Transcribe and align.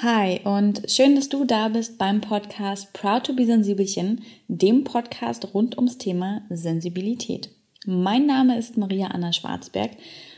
Hi 0.00 0.38
und 0.44 0.82
schön, 0.88 1.16
dass 1.16 1.28
du 1.28 1.44
da 1.44 1.66
bist 1.66 1.98
beim 1.98 2.20
Podcast 2.20 2.92
Proud 2.92 3.24
to 3.24 3.32
be 3.32 3.44
Sensibelchen, 3.44 4.20
dem 4.46 4.84
Podcast 4.84 5.52
rund 5.54 5.76
ums 5.76 5.98
Thema 5.98 6.42
Sensibilität. 6.50 7.50
Mein 7.84 8.24
Name 8.24 8.56
ist 8.56 8.76
Maria 8.76 9.08
Anna 9.08 9.32
Schwarzberg 9.32 9.90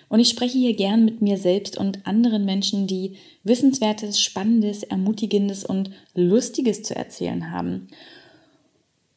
und 0.08 0.18
ich 0.18 0.30
spreche 0.30 0.56
hier 0.56 0.74
gern 0.74 1.04
mit 1.04 1.20
mir 1.20 1.36
selbst 1.36 1.76
und 1.76 2.06
anderen 2.06 2.46
Menschen, 2.46 2.86
die 2.86 3.16
Wissenswertes, 3.44 4.18
Spannendes, 4.18 4.82
Ermutigendes 4.82 5.66
und 5.66 5.90
Lustiges 6.14 6.82
zu 6.82 6.96
erzählen 6.96 7.50
haben. 7.50 7.88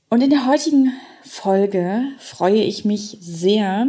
Und 0.10 0.21
in 0.21 0.30
der 0.30 0.46
heutigen 0.46 0.91
Folge 1.21 2.04
freue 2.18 2.64
ich 2.64 2.84
mich 2.84 3.16
sehr, 3.21 3.88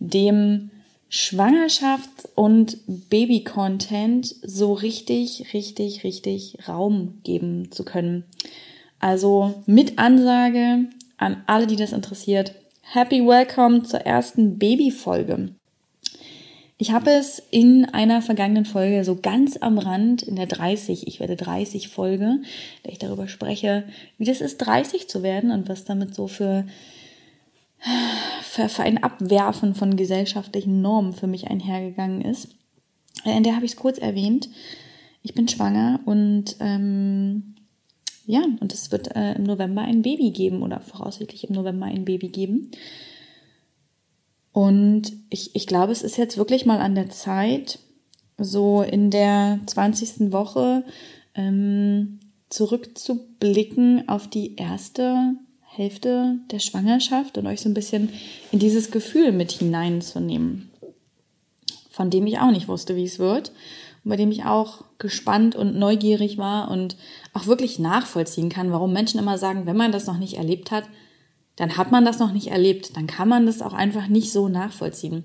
dem 0.00 0.70
Schwangerschafts- 1.10 2.28
und 2.34 2.78
Baby-Content 2.86 4.34
so 4.42 4.72
richtig, 4.72 5.52
richtig, 5.54 6.04
richtig 6.04 6.58
Raum 6.66 7.20
geben 7.22 7.70
zu 7.70 7.84
können. 7.84 8.24
Also 8.98 9.62
mit 9.66 9.98
Ansage 9.98 10.86
an 11.18 11.42
alle, 11.46 11.66
die 11.66 11.76
das 11.76 11.92
interessiert. 11.92 12.54
Happy 12.82 13.26
Welcome 13.26 13.82
zur 13.82 14.00
ersten 14.00 14.58
Baby-Folge. 14.58 15.50
Ich 16.76 16.90
habe 16.90 17.10
es 17.12 17.40
in 17.50 17.84
einer 17.84 18.20
vergangenen 18.20 18.64
Folge 18.64 19.04
so 19.04 19.16
ganz 19.16 19.56
am 19.56 19.78
Rand, 19.78 20.22
in 20.22 20.34
der 20.36 20.46
30, 20.46 21.06
ich 21.06 21.20
werde 21.20 21.36
30 21.36 21.88
Folge, 21.88 22.40
da 22.82 22.90
ich 22.90 22.98
darüber 22.98 23.28
spreche, 23.28 23.84
wie 24.18 24.24
das 24.24 24.40
ist, 24.40 24.58
30 24.58 25.08
zu 25.08 25.22
werden 25.22 25.52
und 25.52 25.68
was 25.68 25.84
damit 25.84 26.14
so 26.14 26.26
für 26.26 26.66
für, 28.42 28.68
für 28.68 28.82
ein 28.82 29.02
Abwerfen 29.02 29.74
von 29.74 29.96
gesellschaftlichen 29.96 30.80
Normen 30.80 31.12
für 31.12 31.26
mich 31.26 31.48
einhergegangen 31.48 32.22
ist. 32.22 32.48
In 33.24 33.42
der 33.42 33.56
habe 33.56 33.64
ich 33.64 33.72
es 33.72 33.76
kurz 33.76 33.98
erwähnt. 33.98 34.48
Ich 35.22 35.34
bin 35.34 35.48
schwanger 35.48 36.00
und 36.04 36.56
ähm, 36.60 37.54
ja, 38.26 38.42
und 38.60 38.72
es 38.72 38.90
wird 38.92 39.14
äh, 39.16 39.34
im 39.34 39.44
November 39.44 39.82
ein 39.82 40.02
Baby 40.02 40.30
geben 40.30 40.62
oder 40.62 40.80
voraussichtlich 40.80 41.48
im 41.48 41.54
November 41.54 41.86
ein 41.86 42.04
Baby 42.04 42.28
geben. 42.28 42.70
Und 44.52 45.12
ich, 45.30 45.54
ich 45.56 45.66
glaube, 45.66 45.92
es 45.92 46.02
ist 46.02 46.16
jetzt 46.16 46.36
wirklich 46.36 46.64
mal 46.64 46.80
an 46.80 46.94
der 46.94 47.10
Zeit, 47.10 47.80
so 48.38 48.82
in 48.82 49.10
der 49.10 49.60
20. 49.66 50.32
Woche 50.32 50.84
ähm, 51.34 52.20
zurückzublicken 52.48 54.08
auf 54.08 54.28
die 54.28 54.56
erste 54.56 55.34
Hälfte 55.76 56.38
der 56.52 56.60
Schwangerschaft 56.60 57.36
und 57.36 57.48
euch 57.48 57.60
so 57.60 57.68
ein 57.68 57.74
bisschen 57.74 58.10
in 58.52 58.60
dieses 58.60 58.92
Gefühl 58.92 59.32
mit 59.32 59.50
hineinzunehmen, 59.50 60.70
von 61.90 62.10
dem 62.10 62.26
ich 62.28 62.38
auch 62.38 62.52
nicht 62.52 62.68
wusste, 62.68 62.94
wie 62.94 63.04
es 63.04 63.18
wird. 63.18 63.50
Und 64.04 64.10
bei 64.10 64.16
dem 64.16 64.30
ich 64.30 64.44
auch 64.44 64.84
gespannt 64.98 65.56
und 65.56 65.76
neugierig 65.76 66.38
war 66.38 66.70
und 66.70 66.96
auch 67.32 67.46
wirklich 67.46 67.80
nachvollziehen 67.80 68.50
kann, 68.50 68.70
warum 68.70 68.92
Menschen 68.92 69.18
immer 69.18 69.36
sagen, 69.36 69.66
wenn 69.66 69.76
man 69.76 69.90
das 69.90 70.06
noch 70.06 70.18
nicht 70.18 70.34
erlebt 70.34 70.70
hat, 70.70 70.84
dann 71.56 71.76
hat 71.76 71.90
man 71.90 72.04
das 72.04 72.20
noch 72.20 72.32
nicht 72.32 72.48
erlebt, 72.48 72.96
dann 72.96 73.06
kann 73.06 73.28
man 73.28 73.46
das 73.46 73.62
auch 73.62 73.72
einfach 73.72 74.06
nicht 74.06 74.32
so 74.32 74.48
nachvollziehen. 74.48 75.24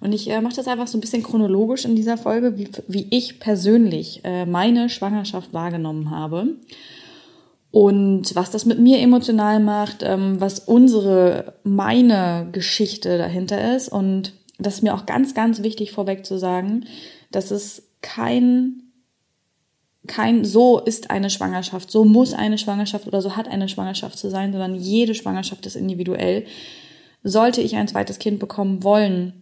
Und 0.00 0.12
ich 0.12 0.30
äh, 0.30 0.40
mache 0.40 0.56
das 0.56 0.68
einfach 0.68 0.86
so 0.86 0.96
ein 0.96 1.00
bisschen 1.00 1.22
chronologisch 1.22 1.84
in 1.84 1.96
dieser 1.96 2.16
Folge, 2.16 2.56
wie, 2.56 2.68
wie 2.86 3.06
ich 3.10 3.38
persönlich 3.38 4.20
äh, 4.24 4.46
meine 4.46 4.88
Schwangerschaft 4.88 5.52
wahrgenommen 5.52 6.10
habe 6.10 6.56
und 7.70 8.34
was 8.34 8.50
das 8.50 8.64
mit 8.66 8.80
mir 8.80 8.98
emotional 8.98 9.60
macht, 9.60 10.02
ähm, 10.02 10.40
was 10.40 10.58
unsere, 10.58 11.54
meine 11.62 12.48
Geschichte 12.50 13.16
dahinter 13.16 13.76
ist. 13.76 13.88
Und 13.88 14.32
das 14.58 14.74
ist 14.74 14.82
mir 14.82 14.94
auch 14.94 15.06
ganz, 15.06 15.34
ganz 15.34 15.62
wichtig 15.62 15.92
vorweg 15.92 16.26
zu 16.26 16.38
sagen, 16.38 16.86
dass 17.30 17.52
es 17.52 17.88
kein, 18.02 18.82
kein 20.08 20.44
so 20.44 20.80
ist 20.80 21.10
eine 21.10 21.30
Schwangerschaft, 21.30 21.90
so 21.90 22.04
muss 22.04 22.34
eine 22.34 22.58
Schwangerschaft 22.58 23.06
oder 23.06 23.22
so 23.22 23.36
hat 23.36 23.46
eine 23.46 23.68
Schwangerschaft 23.68 24.18
zu 24.18 24.30
sein, 24.30 24.50
sondern 24.50 24.74
jede 24.74 25.14
Schwangerschaft 25.14 25.64
ist 25.64 25.76
individuell. 25.76 26.46
Sollte 27.22 27.60
ich 27.60 27.76
ein 27.76 27.86
zweites 27.86 28.18
Kind 28.18 28.40
bekommen 28.40 28.82
wollen, 28.82 29.39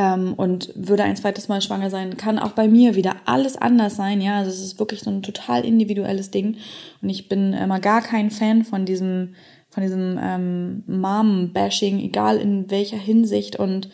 ähm, 0.00 0.32
und 0.32 0.72
würde 0.74 1.04
ein 1.04 1.16
zweites 1.16 1.48
Mal 1.48 1.60
schwanger 1.60 1.90
sein, 1.90 2.16
kann 2.16 2.38
auch 2.38 2.52
bei 2.52 2.68
mir 2.68 2.94
wieder 2.94 3.16
alles 3.26 3.56
anders 3.56 3.96
sein. 3.96 4.22
Ja, 4.22 4.38
also 4.38 4.50
es 4.50 4.62
ist 4.62 4.78
wirklich 4.78 5.00
so 5.00 5.10
ein 5.10 5.22
total 5.22 5.62
individuelles 5.62 6.30
Ding. 6.30 6.56
Und 7.02 7.10
ich 7.10 7.28
bin 7.28 7.52
immer 7.52 7.80
gar 7.80 8.00
kein 8.00 8.30
Fan 8.30 8.64
von 8.64 8.86
diesem, 8.86 9.34
von 9.68 9.82
diesem 9.82 10.18
ähm, 10.18 10.84
Mom-Bashing, 10.86 12.00
egal 12.00 12.38
in 12.38 12.70
welcher 12.70 12.96
Hinsicht. 12.96 13.56
Und 13.56 13.90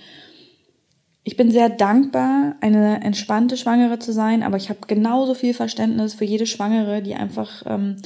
ich 1.25 1.37
bin 1.37 1.51
sehr 1.51 1.71
dankbar, 1.71 2.55
eine 2.61 3.03
entspannte 3.03 3.57
Schwangere 3.57 3.99
zu 3.99 4.13
sein, 4.13 4.45
aber 4.45 4.59
ich 4.59 4.69
habe 4.69 4.87
genauso 4.87 5.35
viel 5.35 5.55
Verständnis 5.55 6.15
für 6.15 6.25
jede 6.25 6.47
Schwangere, 6.47 7.03
die 7.03 7.17
einfach 7.17 7.65
ähm, 7.67 7.97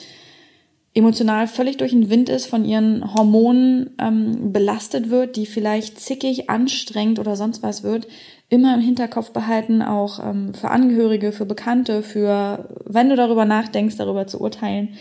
emotional 0.92 1.46
völlig 1.46 1.76
durch 1.76 1.92
den 1.92 2.10
Wind 2.10 2.28
ist, 2.28 2.46
von 2.46 2.64
ihren 2.64 3.14
Hormonen 3.14 3.90
ähm, 3.98 4.52
belastet 4.52 5.08
wird, 5.10 5.36
die 5.36 5.46
vielleicht 5.46 6.00
zickig, 6.00 6.50
anstrengend 6.50 7.18
oder 7.18 7.36
sonst 7.36 7.62
was 7.62 7.82
wird, 7.82 8.08
immer 8.48 8.74
im 8.74 8.80
Hinterkopf 8.80 9.30
behalten, 9.30 9.82
auch 9.82 10.18
ähm, 10.18 10.52
für 10.54 10.70
Angehörige, 10.70 11.30
für 11.30 11.46
Bekannte, 11.46 12.02
für, 12.02 12.68
wenn 12.84 13.08
du 13.08 13.16
darüber 13.16 13.44
nachdenkst, 13.44 13.96
darüber 13.96 14.26
zu 14.26 14.40
urteilen, 14.40 14.96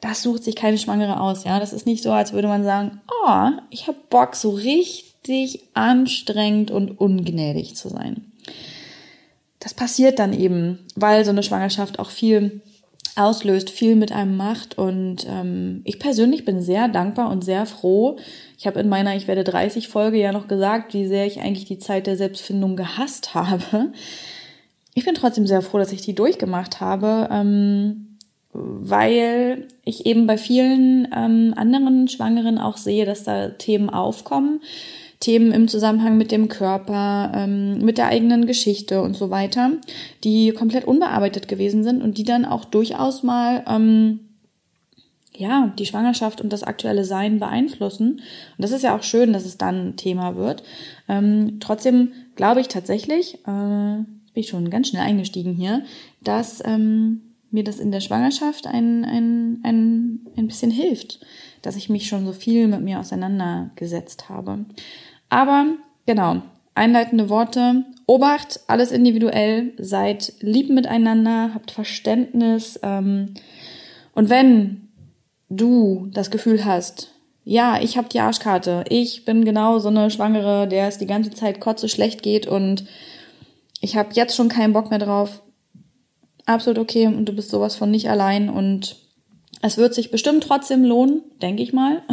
das 0.00 0.22
sucht 0.22 0.44
sich 0.44 0.56
keine 0.56 0.76
Schwangere 0.78 1.20
aus, 1.20 1.44
ja. 1.44 1.58
Das 1.60 1.72
ist 1.72 1.86
nicht 1.86 2.02
so, 2.02 2.12
als 2.12 2.32
würde 2.32 2.48
man 2.48 2.64
sagen, 2.64 3.00
oh, 3.08 3.50
ich 3.70 3.86
hab 3.86 4.10
Bock, 4.10 4.34
so 4.34 4.50
richtig 4.50 5.60
anstrengend 5.72 6.70
und 6.70 7.00
ungnädig 7.00 7.76
zu 7.76 7.88
sein. 7.88 8.32
Das 9.60 9.72
passiert 9.72 10.18
dann 10.18 10.38
eben, 10.38 10.80
weil 10.94 11.24
so 11.24 11.30
eine 11.30 11.42
Schwangerschaft 11.42 11.98
auch 11.98 12.10
viel 12.10 12.60
auslöst, 13.16 13.70
viel 13.70 13.96
mit 13.96 14.12
einem 14.12 14.36
macht. 14.36 14.78
Und 14.78 15.26
ähm, 15.28 15.82
ich 15.84 15.98
persönlich 15.98 16.44
bin 16.44 16.62
sehr 16.62 16.88
dankbar 16.88 17.30
und 17.30 17.44
sehr 17.44 17.66
froh. 17.66 18.16
Ich 18.58 18.66
habe 18.66 18.80
in 18.80 18.88
meiner 18.88 19.14
Ich 19.16 19.28
werde 19.28 19.44
30 19.44 19.88
Folge 19.88 20.18
ja 20.18 20.32
noch 20.32 20.48
gesagt, 20.48 20.94
wie 20.94 21.06
sehr 21.06 21.26
ich 21.26 21.40
eigentlich 21.40 21.66
die 21.66 21.78
Zeit 21.78 22.06
der 22.06 22.16
Selbstfindung 22.16 22.76
gehasst 22.76 23.34
habe. 23.34 23.92
Ich 24.94 25.04
bin 25.04 25.14
trotzdem 25.14 25.46
sehr 25.46 25.62
froh, 25.62 25.78
dass 25.78 25.92
ich 25.92 26.02
die 26.02 26.14
durchgemacht 26.14 26.80
habe, 26.80 27.28
ähm, 27.30 28.16
weil 28.52 29.66
ich 29.84 30.06
eben 30.06 30.26
bei 30.26 30.38
vielen 30.38 31.08
ähm, 31.14 31.54
anderen 31.56 32.08
Schwangeren 32.08 32.58
auch 32.58 32.76
sehe, 32.76 33.04
dass 33.04 33.24
da 33.24 33.48
Themen 33.48 33.90
aufkommen 33.90 34.60
Themen 35.20 35.52
im 35.52 35.68
Zusammenhang 35.68 36.16
mit 36.16 36.32
dem 36.32 36.48
Körper, 36.48 37.32
ähm, 37.34 37.84
mit 37.84 37.98
der 37.98 38.06
eigenen 38.06 38.46
Geschichte 38.46 39.00
und 39.02 39.16
so 39.16 39.30
weiter, 39.30 39.72
die 40.22 40.52
komplett 40.52 40.84
unbearbeitet 40.84 41.48
gewesen 41.48 41.82
sind 41.84 42.02
und 42.02 42.18
die 42.18 42.24
dann 42.24 42.44
auch 42.44 42.64
durchaus 42.64 43.22
mal 43.22 43.64
ähm, 43.68 44.20
ja, 45.36 45.72
die 45.78 45.86
Schwangerschaft 45.86 46.40
und 46.40 46.52
das 46.52 46.62
aktuelle 46.62 47.04
Sein 47.04 47.40
beeinflussen. 47.40 48.12
Und 48.12 48.22
das 48.58 48.70
ist 48.70 48.82
ja 48.82 48.96
auch 48.96 49.02
schön, 49.02 49.32
dass 49.32 49.44
es 49.44 49.58
dann 49.58 49.96
Thema 49.96 50.36
wird. 50.36 50.62
Ähm, 51.08 51.58
trotzdem 51.60 52.12
glaube 52.36 52.60
ich 52.60 52.68
tatsächlich, 52.68 53.34
äh, 53.46 54.04
bin 54.34 54.40
ich 54.40 54.48
schon 54.48 54.70
ganz 54.70 54.88
schnell 54.88 55.02
eingestiegen 55.02 55.54
hier, 55.54 55.82
dass 56.22 56.62
ähm, 56.64 57.22
mir 57.50 57.64
das 57.64 57.78
in 57.78 57.92
der 57.92 58.00
Schwangerschaft 58.00 58.66
ein, 58.66 59.04
ein, 59.04 59.60
ein, 59.62 60.26
ein 60.36 60.46
bisschen 60.46 60.70
hilft, 60.70 61.20
dass 61.66 61.76
ich 61.76 61.88
mich 61.88 62.06
schon 62.06 62.26
so 62.26 62.32
viel 62.32 62.68
mit 62.68 62.82
mir 62.82 63.00
auseinandergesetzt 63.00 64.28
habe. 64.28 64.64
Aber 65.28 65.66
genau, 66.06 66.42
einleitende 66.74 67.28
Worte. 67.28 67.84
Obacht, 68.06 68.60
alles 68.66 68.92
individuell, 68.92 69.72
seid 69.78 70.34
lieb 70.40 70.68
miteinander, 70.68 71.54
habt 71.54 71.70
Verständnis. 71.70 72.78
Ähm, 72.82 73.34
und 74.14 74.28
wenn 74.28 74.88
du 75.48 76.08
das 76.12 76.30
Gefühl 76.30 76.64
hast, 76.64 77.10
ja, 77.44 77.80
ich 77.80 77.96
habe 77.96 78.08
die 78.08 78.20
Arschkarte, 78.20 78.84
ich 78.88 79.24
bin 79.24 79.44
genau 79.44 79.78
so 79.78 79.88
eine 79.88 80.10
Schwangere, 80.10 80.66
der 80.66 80.88
es 80.88 80.98
die 80.98 81.06
ganze 81.06 81.30
Zeit 81.30 81.60
kotze 81.60 81.88
schlecht 81.88 82.22
geht 82.22 82.46
und 82.46 82.86
ich 83.80 83.96
habe 83.96 84.14
jetzt 84.14 84.34
schon 84.34 84.48
keinen 84.48 84.72
Bock 84.72 84.88
mehr 84.88 84.98
drauf, 84.98 85.42
absolut 86.46 86.78
okay 86.78 87.06
und 87.06 87.26
du 87.26 87.34
bist 87.34 87.50
sowas 87.50 87.76
von 87.76 87.90
nicht 87.90 88.08
allein 88.08 88.48
und 88.48 89.03
es 89.66 89.78
wird 89.78 89.94
sich 89.94 90.10
bestimmt 90.10 90.44
trotzdem 90.44 90.84
lohnen, 90.84 91.22
denke 91.40 91.62
ich 91.62 91.72
mal. 91.72 92.02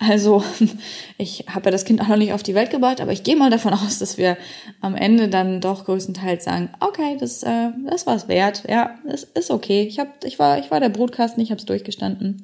Also 0.00 0.42
ich 1.18 1.44
habe 1.48 1.66
ja 1.66 1.70
das 1.70 1.84
Kind 1.84 2.00
auch 2.00 2.08
noch 2.08 2.16
nicht 2.16 2.32
auf 2.32 2.42
die 2.42 2.54
Welt 2.54 2.70
gebracht, 2.70 3.00
aber 3.00 3.12
ich 3.12 3.22
gehe 3.22 3.36
mal 3.36 3.50
davon 3.50 3.72
aus, 3.86 4.00
dass 4.00 4.18
wir 4.18 4.36
am 4.80 4.96
Ende 4.96 5.28
dann 5.28 5.60
doch 5.60 5.84
größtenteils 5.84 6.44
sagen, 6.44 6.70
okay, 6.80 7.16
das, 7.20 7.44
äh, 7.44 7.70
das 7.88 8.06
war 8.06 8.16
es 8.16 8.26
wert. 8.26 8.64
Ja, 8.68 8.98
es 9.06 9.22
ist 9.22 9.52
okay. 9.52 9.84
Ich, 9.84 10.00
hab, 10.00 10.24
ich, 10.24 10.40
war, 10.40 10.58
ich 10.58 10.72
war 10.72 10.80
der 10.80 10.88
Brutkasten, 10.88 11.42
ich 11.42 11.50
habe 11.50 11.60
es 11.60 11.64
durchgestanden. 11.64 12.42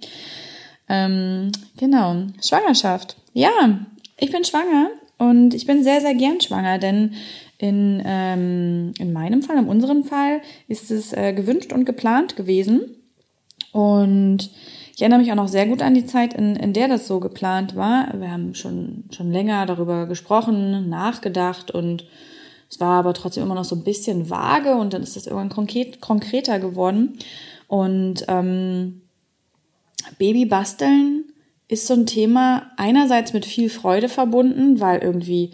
Ähm, 0.89 1.51
genau, 1.77 2.15
Schwangerschaft. 2.41 3.17
Ja, 3.33 3.81
ich 4.17 4.31
bin 4.31 4.45
schwanger 4.45 4.91
und 5.19 5.55
ich 5.55 5.67
bin 5.67 5.83
sehr, 5.83 6.01
sehr 6.01 6.15
gern 6.15 6.41
schwanger, 6.41 6.79
denn 6.79 7.15
in, 7.59 8.01
ähm, 8.07 8.93
in 8.99 9.13
meinem 9.13 9.43
Fall, 9.43 9.59
in 9.59 9.67
unserem 9.67 10.05
Fall, 10.05 10.41
ist 10.69 10.91
es 10.93 11.13
äh, 11.13 11.33
gewünscht 11.33 11.73
und 11.73 11.85
geplant 11.85 12.37
gewesen. 12.37 12.97
Und 13.73 14.51
ich 14.95 15.03
erinnere 15.03 15.21
mich 15.21 15.33
auch 15.33 15.37
noch 15.37 15.49
sehr 15.49 15.67
gut 15.67 15.81
an 15.83 15.95
die 15.95 16.05
Zeit, 16.05 16.35
in, 16.35 16.57
in 16.57 16.73
der 16.73 16.89
das 16.89 17.07
so 17.07 17.21
geplant 17.21 17.77
war. 17.77 18.13
Wir 18.19 18.31
haben 18.31 18.55
schon, 18.55 19.05
schon 19.11 19.33
länger 19.33 19.65
darüber 19.67 20.07
gesprochen, 20.07 20.89
nachgedacht 20.89 21.71
und 21.71 22.05
Es 22.69 22.81
war 22.81 22.99
aber 22.99 23.15
trotzdem 23.15 23.45
immer 23.45 23.55
noch 23.55 23.65
so 23.65 23.77
ein 23.77 23.83
bisschen 23.83 24.31
vage 24.31 24.75
und 24.75 24.93
dann 24.93 25.03
ist 25.03 25.17
das 25.17 25.27
irgendwann 25.27 25.49
konkret, 25.49 26.01
konkreter 26.01 26.59
geworden. 26.61 27.19
Und 27.67 28.25
ähm, 28.29 29.01
Babybasteln 30.19 31.25
ist 31.69 31.87
so 31.87 31.95
ein 31.95 32.07
Thema 32.07 32.71
einerseits 32.77 33.33
mit 33.33 33.47
viel 33.47 33.71
Freude 33.71 34.09
verbunden, 34.09 34.81
weil 34.81 35.01
irgendwie 35.01 35.53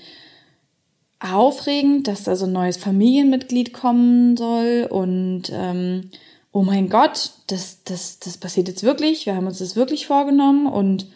aufregend, 1.21 2.09
dass 2.09 2.25
da 2.25 2.37
so 2.37 2.47
ein 2.47 2.53
neues 2.53 2.77
Familienmitglied 2.77 3.73
kommen 3.73 4.37
soll 4.37 4.87
und 4.91 5.45
ähm, 5.53 6.11
oh 6.56 6.62
mein 6.62 6.88
Gott, 6.88 7.32
das, 7.49 7.85
das, 7.85 8.19
das 8.19 8.38
passiert 8.38 8.69
jetzt 8.69 8.82
wirklich, 8.82 9.26
wir 9.26 9.37
haben 9.37 9.47
uns 9.47 9.58
das 9.58 9.76
wirklich 9.76 10.06
vorgenommen 10.06 10.67
und 10.67 11.06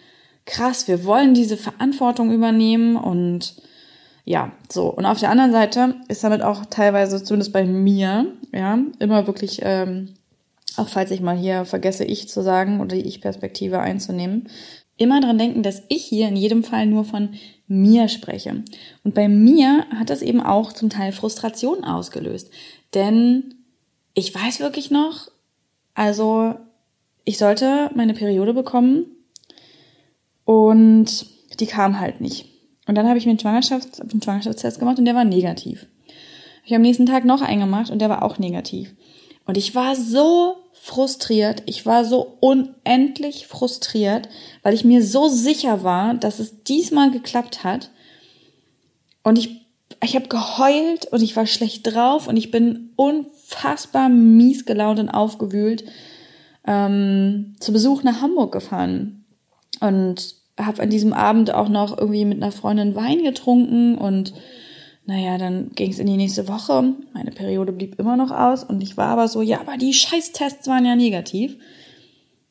krass, 0.45 0.87
wir 0.87 1.07
wollen 1.07 1.33
diese 1.33 1.57
Verantwortung 1.57 2.31
übernehmen 2.31 2.97
und 2.97 3.55
ja, 4.27 4.53
so. 4.71 4.89
Und 4.91 5.07
auf 5.07 5.19
der 5.19 5.31
anderen 5.31 5.51
Seite 5.51 5.95
ist 6.09 6.23
damit 6.23 6.43
auch 6.43 6.67
teilweise, 6.67 7.25
zumindest 7.25 7.55
bei 7.55 7.65
mir, 7.65 8.27
ja, 8.53 8.81
immer 8.99 9.27
wirklich, 9.27 9.61
ähm, 9.63 10.11
auch 10.77 10.91
falls 10.91 11.11
ich 11.11 11.23
mal 11.23 11.39
hier 11.39 11.65
vergesse, 11.65 12.05
ich 12.05 12.29
zu 12.29 12.43
sagen 12.43 12.81
oder 12.81 12.95
die 12.95 13.09
Ich-Perspektive 13.09 13.79
einzunehmen, 13.79 14.51
immer 14.99 15.23
dran 15.23 15.39
denken, 15.39 15.63
dass 15.63 15.85
ich 15.89 16.05
hier 16.05 16.29
in 16.29 16.37
jedem 16.37 16.65
Fall 16.65 16.85
nur 16.85 17.07
von 17.07 17.31
mir 17.67 18.09
spreche. 18.09 18.63
Und 19.05 19.15
bei 19.15 19.27
mir 19.27 19.87
hat 19.99 20.11
das 20.11 20.21
eben 20.21 20.43
auch 20.43 20.75
zum 20.75 20.91
Teil 20.91 21.13
Frustration 21.13 21.83
ausgelöst. 21.83 22.51
Denn 22.93 23.55
ich 24.15 24.35
weiß 24.35 24.61
wirklich 24.61 24.91
noch, 24.91 25.31
also 25.95 26.55
ich 27.25 27.39
sollte 27.39 27.91
meine 27.95 28.15
Periode 28.15 28.55
bekommen 28.55 29.07
und 30.45 31.27
die 31.61 31.67
kam 31.67 32.01
halt 32.01 32.21
nicht. 32.21 32.47
Und 32.87 32.97
dann 32.97 33.09
habe 33.09 33.19
ich 33.19 33.27
mir 33.27 33.31
einen, 33.31 33.39
Schwangerschafts-, 33.39 34.01
einen 34.01 34.23
Schwangerschaftstest 34.23 34.79
gemacht 34.79 34.99
und 34.99 35.05
der 35.05 35.15
war 35.15 35.25
negativ. 35.25 35.87
Ich 36.65 36.73
habe 36.73 36.77
am 36.77 36.83
nächsten 36.83 37.07
Tag 37.07 37.25
noch 37.25 37.43
einen 37.43 37.61
gemacht 37.61 37.91
und 37.91 38.01
der 38.01 38.09
war 38.09 38.23
auch 38.23 38.39
negativ. 38.39 38.95
Und 39.47 39.57
ich 39.57 39.75
war 39.75 39.97
so 39.97 40.57
frustriert, 40.73 41.63
ich 41.67 41.87
war 41.87 42.05
so 42.05 42.37
unendlich 42.41 43.47
frustriert, 43.47 44.29
weil 44.63 44.75
ich 44.75 44.85
mir 44.85 45.05
so 45.05 45.29
sicher 45.29 45.83
war, 45.83 46.15
dass 46.15 46.39
es 46.39 46.63
diesmal 46.63 47.11
geklappt 47.11 47.65
hat. 47.65 47.91
Und 49.23 49.39
ich, 49.39 49.67
ich 50.03 50.15
habe 50.15 50.29
geheult 50.29 51.07
und 51.13 51.23
ich 51.23 51.37
war 51.37 51.47
schlecht 51.47 51.87
drauf 51.87 52.29
und 52.29 52.37
ich 52.37 52.51
bin 52.51 52.91
unfassbar 52.97 53.40
mies 54.09 54.65
gelaunt 54.65 54.99
und 54.99 55.09
aufgewühlt 55.09 55.85
ähm, 56.67 57.57
zu 57.61 57.73
Besuch 57.73 58.03
nach 58.03 58.21
Hamburg 58.21 58.53
gefahren. 58.53 59.25
Und 59.81 60.35
habe 60.59 60.83
an 60.83 60.91
diesem 60.91 61.13
Abend 61.13 61.53
auch 61.55 61.69
noch 61.69 61.97
irgendwie 61.97 62.25
mit 62.25 62.43
einer 62.43 62.53
Freundin 62.53 62.95
Wein 62.95 63.25
getrunken 63.25 63.97
und 63.97 64.35
naja, 65.07 65.39
dann 65.39 65.71
ging 65.75 65.91
es 65.91 65.99
in 65.99 66.07
die 66.07 66.17
nächste 66.17 66.47
Woche. 66.47 66.95
Meine 67.15 67.31
Periode 67.31 67.73
blieb 67.73 67.99
immer 67.99 68.17
noch 68.17 68.31
aus 68.31 68.63
und 68.63 68.83
ich 68.83 68.97
war 68.97 69.09
aber 69.09 69.29
so, 69.29 69.43
ja, 69.43 69.61
aber 69.61 69.77
die 69.77 69.93
Scheißtests 69.93 70.69
waren 70.69 70.85
ja 70.85 70.95
negativ. 70.95 71.57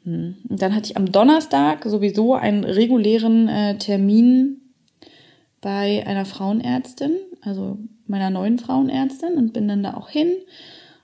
Hm. 0.03 0.35
Und 0.49 0.61
dann 0.61 0.75
hatte 0.75 0.89
ich 0.89 0.97
am 0.97 1.11
Donnerstag 1.11 1.85
sowieso 1.85 2.33
einen 2.33 2.63
regulären 2.63 3.47
äh, 3.47 3.77
Termin 3.77 4.61
bei 5.61 6.03
einer 6.05 6.25
Frauenärztin, 6.25 7.11
also 7.41 7.77
meiner 8.07 8.29
neuen 8.29 8.57
Frauenärztin 8.57 9.35
und 9.35 9.53
bin 9.53 9.67
dann 9.67 9.83
da 9.83 9.93
auch 9.93 10.09
hin 10.09 10.31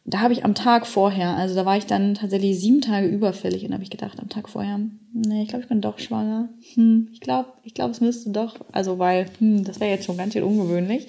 da 0.07 0.19
habe 0.19 0.33
ich 0.33 0.45
am 0.45 0.53
Tag 0.53 0.85
vorher, 0.85 1.35
also 1.35 1.55
da 1.55 1.65
war 1.65 1.77
ich 1.77 1.87
dann 1.87 2.13
tatsächlich 2.13 2.59
sieben 2.59 2.81
Tage 2.81 3.07
überfällig 3.07 3.65
und 3.65 3.73
habe 3.73 3.81
ich 3.81 3.89
gedacht 3.89 4.19
am 4.19 4.29
Tag 4.29 4.47
vorher, 4.47 4.79
nee, 5.13 5.41
ich 5.41 5.47
glaube, 5.47 5.63
ich 5.63 5.69
bin 5.69 5.81
doch 5.81 5.97
schwanger. 5.97 6.49
Hm, 6.75 7.09
ich 7.11 7.21
glaube, 7.21 7.49
ich 7.63 7.73
glaube, 7.73 7.89
es 7.89 8.01
müsste 8.01 8.29
doch, 8.29 8.55
also 8.71 8.99
weil, 8.99 9.25
hm, 9.39 9.63
das 9.63 9.79
wäre 9.79 9.89
jetzt 9.89 10.05
schon 10.05 10.17
ganz 10.17 10.33
schön 10.33 10.43
ungewöhnlich. 10.43 11.07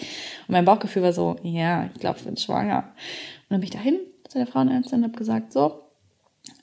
Und 0.48 0.52
mein 0.52 0.64
Bauchgefühl 0.64 1.02
war 1.02 1.12
so, 1.12 1.36
ja, 1.42 1.90
ich 1.94 2.00
glaube, 2.00 2.18
ich 2.18 2.24
bin 2.24 2.38
schwanger. 2.38 2.78
Und 2.78 3.50
dann 3.50 3.60
bin 3.60 3.64
ich 3.64 3.74
dahin 3.74 3.98
zu 4.28 4.38
der 4.38 4.46
Frauenärztin 4.46 5.00
und 5.00 5.04
habe 5.04 5.18
gesagt, 5.18 5.52
so, 5.52 5.82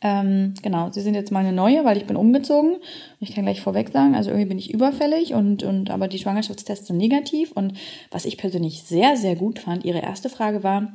ähm, 0.01 0.55
genau, 0.63 0.89
sie 0.89 1.01
sind 1.01 1.13
jetzt 1.13 1.31
mal 1.31 1.41
eine 1.41 1.53
neue, 1.53 1.85
weil 1.85 1.97
ich 1.97 2.07
bin 2.07 2.15
umgezogen. 2.15 2.77
Ich 3.19 3.35
kann 3.35 3.43
gleich 3.43 3.61
vorweg 3.61 3.89
sagen, 3.89 4.15
also 4.15 4.31
irgendwie 4.31 4.49
bin 4.49 4.57
ich 4.57 4.73
überfällig 4.73 5.35
und, 5.35 5.61
und 5.61 5.91
aber 5.91 6.07
die 6.07 6.17
Schwangerschaftstests 6.17 6.87
sind 6.87 6.97
negativ. 6.97 7.51
Und 7.51 7.73
was 8.09 8.25
ich 8.25 8.39
persönlich 8.39 8.81
sehr, 8.83 9.17
sehr 9.17 9.35
gut 9.35 9.59
fand, 9.59 9.85
ihre 9.85 10.01
erste 10.01 10.29
Frage 10.29 10.63
war, 10.63 10.93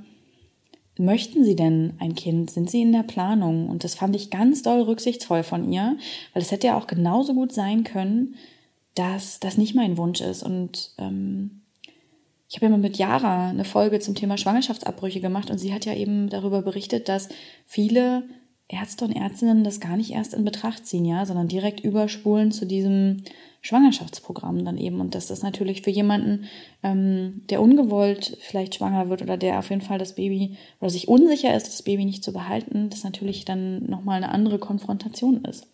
möchten 0.99 1.45
Sie 1.45 1.57
denn 1.57 1.95
ein 1.99 2.15
Kind? 2.15 2.51
Sind 2.51 2.71
Sie 2.71 2.83
in 2.83 2.93
der 2.93 3.03
Planung? 3.03 3.69
Und 3.69 3.85
das 3.85 3.95
fand 3.95 4.15
ich 4.17 4.31
ganz 4.31 4.63
doll 4.63 4.83
rücksichtsvoll 4.83 5.43
von 5.43 5.73
ihr, 5.73 5.97
weil 6.33 6.43
es 6.43 6.51
hätte 6.51 6.69
ja 6.69 6.79
auch 6.79 6.87
genauso 6.87 7.35
gut 7.35 7.53
sein 7.53 7.85
können, 7.85 8.35
dass 8.95 9.41
das 9.41 9.57
nicht 9.57 9.75
mein 9.75 9.97
Wunsch 9.97 10.21
ist. 10.21 10.43
Und 10.43 10.93
ähm, 10.99 11.63
ich 12.49 12.57
habe 12.57 12.67
ja 12.67 12.71
mal 12.71 12.79
mit 12.79 12.97
Yara 12.97 13.51
eine 13.51 13.65
Folge 13.65 14.01
zum 14.01 14.15
Thema 14.15 14.39
Schwangerschaftsabbrüche 14.39 15.21
gemacht 15.21 15.51
und 15.51 15.59
sie 15.59 15.73
hat 15.73 15.85
ja 15.85 15.95
eben 15.95 16.29
darüber 16.31 16.63
berichtet, 16.63 17.09
dass 17.09 17.29
viele 17.67 18.25
Ärzte 18.69 19.07
und 19.07 19.13
Ärztinnen 19.13 19.65
das 19.65 19.81
gar 19.81 19.97
nicht 19.97 20.13
erst 20.13 20.35
in 20.35 20.45
Betracht 20.45 20.87
ziehen, 20.87 21.05
ja, 21.05 21.25
sondern 21.25 21.49
direkt 21.49 21.81
überspulen 21.81 22.53
zu 22.53 22.67
diesem 22.67 23.23
Schwangerschaftsprogramm 23.63 24.65
dann 24.65 24.77
eben. 24.77 25.01
Und 25.01 25.15
dass 25.15 25.27
das 25.27 25.43
natürlich 25.43 25.83
für 25.83 25.91
jemanden, 25.91 26.45
ähm, 26.83 27.43
der 27.51 27.63
ungewollt 27.63 28.37
vielleicht 28.41 28.75
schwanger 28.75 29.09
wird 29.09 29.23
oder 29.23 29.37
der 29.37 29.59
auf 29.59 29.71
jeden 29.71 29.83
Fall 29.83 29.99
das 29.99 30.15
Baby 30.15 30.57
oder 30.81 30.91
sich 30.91 31.09
unsicher 31.09 31.55
ist, 31.55 31.67
das 31.67 31.83
Baby 31.83 32.05
nicht 32.05 32.23
zu 32.23 32.33
behalten, 32.33 32.91
das 32.91 33.05
natürlich 33.05 33.45
dann 33.45 33.89
nochmal 33.89 34.19
eine 34.19 34.33
andere 34.33 34.59
Konfrontation 34.59 35.45
ist. 35.45 35.67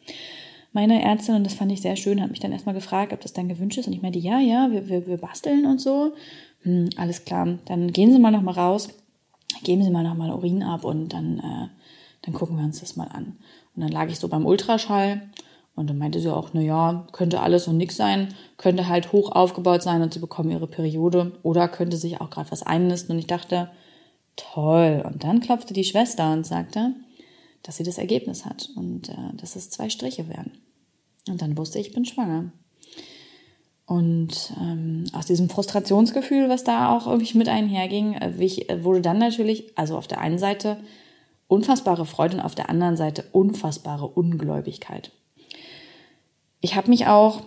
Meine 0.73 1.02
Ärztin, 1.02 1.37
und 1.37 1.44
das 1.44 1.55
fand 1.55 1.70
ich 1.70 1.82
sehr 1.82 1.94
schön, 1.94 2.20
hat 2.20 2.31
mich 2.31 2.40
dann 2.40 2.50
erstmal 2.52 2.75
gefragt, 2.75 3.12
ob 3.12 3.20
das 3.20 3.32
dein 3.32 3.49
gewünscht 3.49 3.79
ist. 3.79 3.87
Und 3.87 3.93
ich 3.93 4.02
meinte, 4.02 4.19
ja, 4.19 4.40
ja, 4.40 4.73
wir, 4.73 4.88
wir, 4.88 5.06
wir 5.06 5.19
basteln 5.19 5.67
und 5.67 5.81
so. 5.81 6.12
Hm, 6.62 6.90
alles 6.97 7.25
klar, 7.25 7.58
dann 7.67 7.93
gehen 7.93 8.12
Sie 8.12 8.19
mal 8.19 8.32
nochmal 8.32 8.55
raus, 8.55 8.88
geben 9.62 9.85
Sie 9.85 9.90
mal 9.90 10.02
nochmal 10.02 10.31
Urin 10.31 10.62
ab 10.62 10.85
und 10.85 11.12
dann, 11.12 11.38
äh, 11.38 11.84
dann 12.25 12.35
gucken 12.35 12.56
wir 12.56 12.65
uns 12.65 12.81
das 12.81 12.97
mal 12.97 13.09
an. 13.09 13.37
Und 13.75 13.82
dann 13.82 13.91
lag 13.91 14.09
ich 14.09 14.19
so 14.19 14.29
beim 14.29 14.47
Ultraschall 14.47 15.31
und 15.75 15.91
dann 15.91 15.99
meinte 15.99 16.21
sie 16.21 16.32
auch, 16.32 16.50
na 16.53 16.61
ja, 16.61 17.06
könnte 17.12 17.41
alles 17.41 17.69
und 17.69 17.76
nix 17.76 17.97
sein, 17.97 18.35
könnte 18.56 18.88
halt 18.88 19.12
hoch 19.12 19.32
aufgebaut 19.32 19.82
sein 19.82 20.03
und 20.03 20.15
sie 20.15 20.21
bekommen 20.21 20.50
ihre 20.50 20.67
Periode 20.67 21.32
oder 21.43 21.69
könnte 21.69 21.97
sich 21.97 22.21
auch 22.21 22.31
gerade 22.31 22.50
was 22.50 22.62
einnisten. 22.62 23.12
Und 23.12 23.19
ich 23.19 23.26
dachte, 23.26 23.71
toll. 24.37 25.03
Und 25.05 25.25
dann 25.25 25.41
klopfte 25.41 25.75
die 25.75 25.85
Schwester 25.85 26.32
und 26.32 26.47
sagte, 26.47 26.94
dass 27.62 27.76
sie 27.76 27.85
das 27.85 27.99
Ergebnis 27.99 28.44
hat 28.44 28.71
und 28.76 29.09
äh, 29.09 29.37
dass 29.37 29.56
es 29.56 29.71
zwei 29.71 29.88
Striche 29.88 30.29
wären. 30.29 30.53
Und 31.29 31.43
dann 31.43 31.59
wusste 31.59 31.79
ich, 31.79 31.88
ich 31.88 31.94
bin 31.94 32.05
schwanger. 32.05 32.53
Und 33.87 34.55
ähm, 34.61 35.05
aus 35.12 35.26
diesem 35.26 35.50
Frustrationsgefühl, 35.50 36.49
was 36.49 36.65
da 36.65 36.97
auch 36.97 37.06
irgendwie 37.06 37.37
mit 37.37 37.49
einherging, 37.49 38.15
äh, 38.15 38.82
wurde 38.82 39.03
dann 39.03 39.19
natürlich, 39.19 39.76
also 39.76 39.97
auf 39.99 40.06
der 40.06 40.21
einen 40.21 40.38
Seite 40.38 40.79
unfassbare 41.49 42.06
Freude 42.06 42.37
und 42.37 42.43
auf 42.43 42.55
der 42.55 42.69
anderen 42.70 42.96
Seite 42.96 43.25
unfassbare 43.32 44.06
Ungläubigkeit 44.06 45.12
ich 46.64 46.76
habe 46.76 46.88
mich 46.88 47.07
auch 47.07 47.42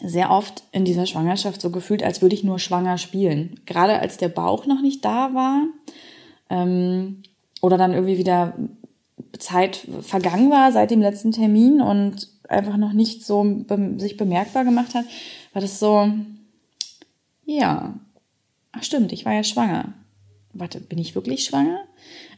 sehr 0.00 0.30
oft 0.30 0.62
in 0.70 0.84
dieser 0.84 1.06
Schwangerschaft 1.06 1.60
so 1.60 1.70
gefühlt, 1.70 2.04
als 2.04 2.22
würde 2.22 2.36
ich 2.36 2.44
nur 2.44 2.60
schwanger 2.60 2.96
spielen. 2.96 3.58
Gerade 3.66 3.98
als 3.98 4.16
der 4.16 4.28
Bauch 4.28 4.64
noch 4.64 4.80
nicht 4.80 5.04
da 5.04 5.34
war 5.34 5.64
ähm, 6.48 7.24
oder 7.60 7.76
dann 7.76 7.94
irgendwie 7.94 8.16
wieder 8.16 8.54
Zeit 9.40 9.88
vergangen 10.02 10.52
war 10.52 10.70
seit 10.70 10.92
dem 10.92 11.00
letzten 11.00 11.32
Termin 11.32 11.80
und 11.80 12.28
einfach 12.48 12.76
noch 12.76 12.92
nicht 12.92 13.26
so 13.26 13.42
be 13.42 13.94
sich 13.98 14.16
bemerkbar 14.16 14.64
gemacht 14.64 14.94
hat, 14.94 15.04
war 15.52 15.60
das 15.60 15.80
so, 15.80 16.08
ja, 17.44 17.94
ach 18.70 18.84
stimmt, 18.84 19.10
ich 19.10 19.24
war 19.24 19.32
ja 19.32 19.42
schwanger. 19.42 19.94
Warte, 20.52 20.78
bin 20.78 20.98
ich 20.98 21.16
wirklich 21.16 21.44
schwanger? 21.44 21.80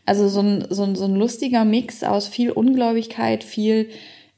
Also 0.07 0.28
so 0.28 0.40
ein, 0.40 0.66
so 0.71 0.83
ein, 0.83 0.97
so 0.97 1.04
ein 1.04 1.14
lustiger 1.14 1.64
Mix 1.64 2.02
aus 2.02 2.26
viel 2.26 2.50
Ungläubigkeit, 2.50 3.45
viel 3.45 3.90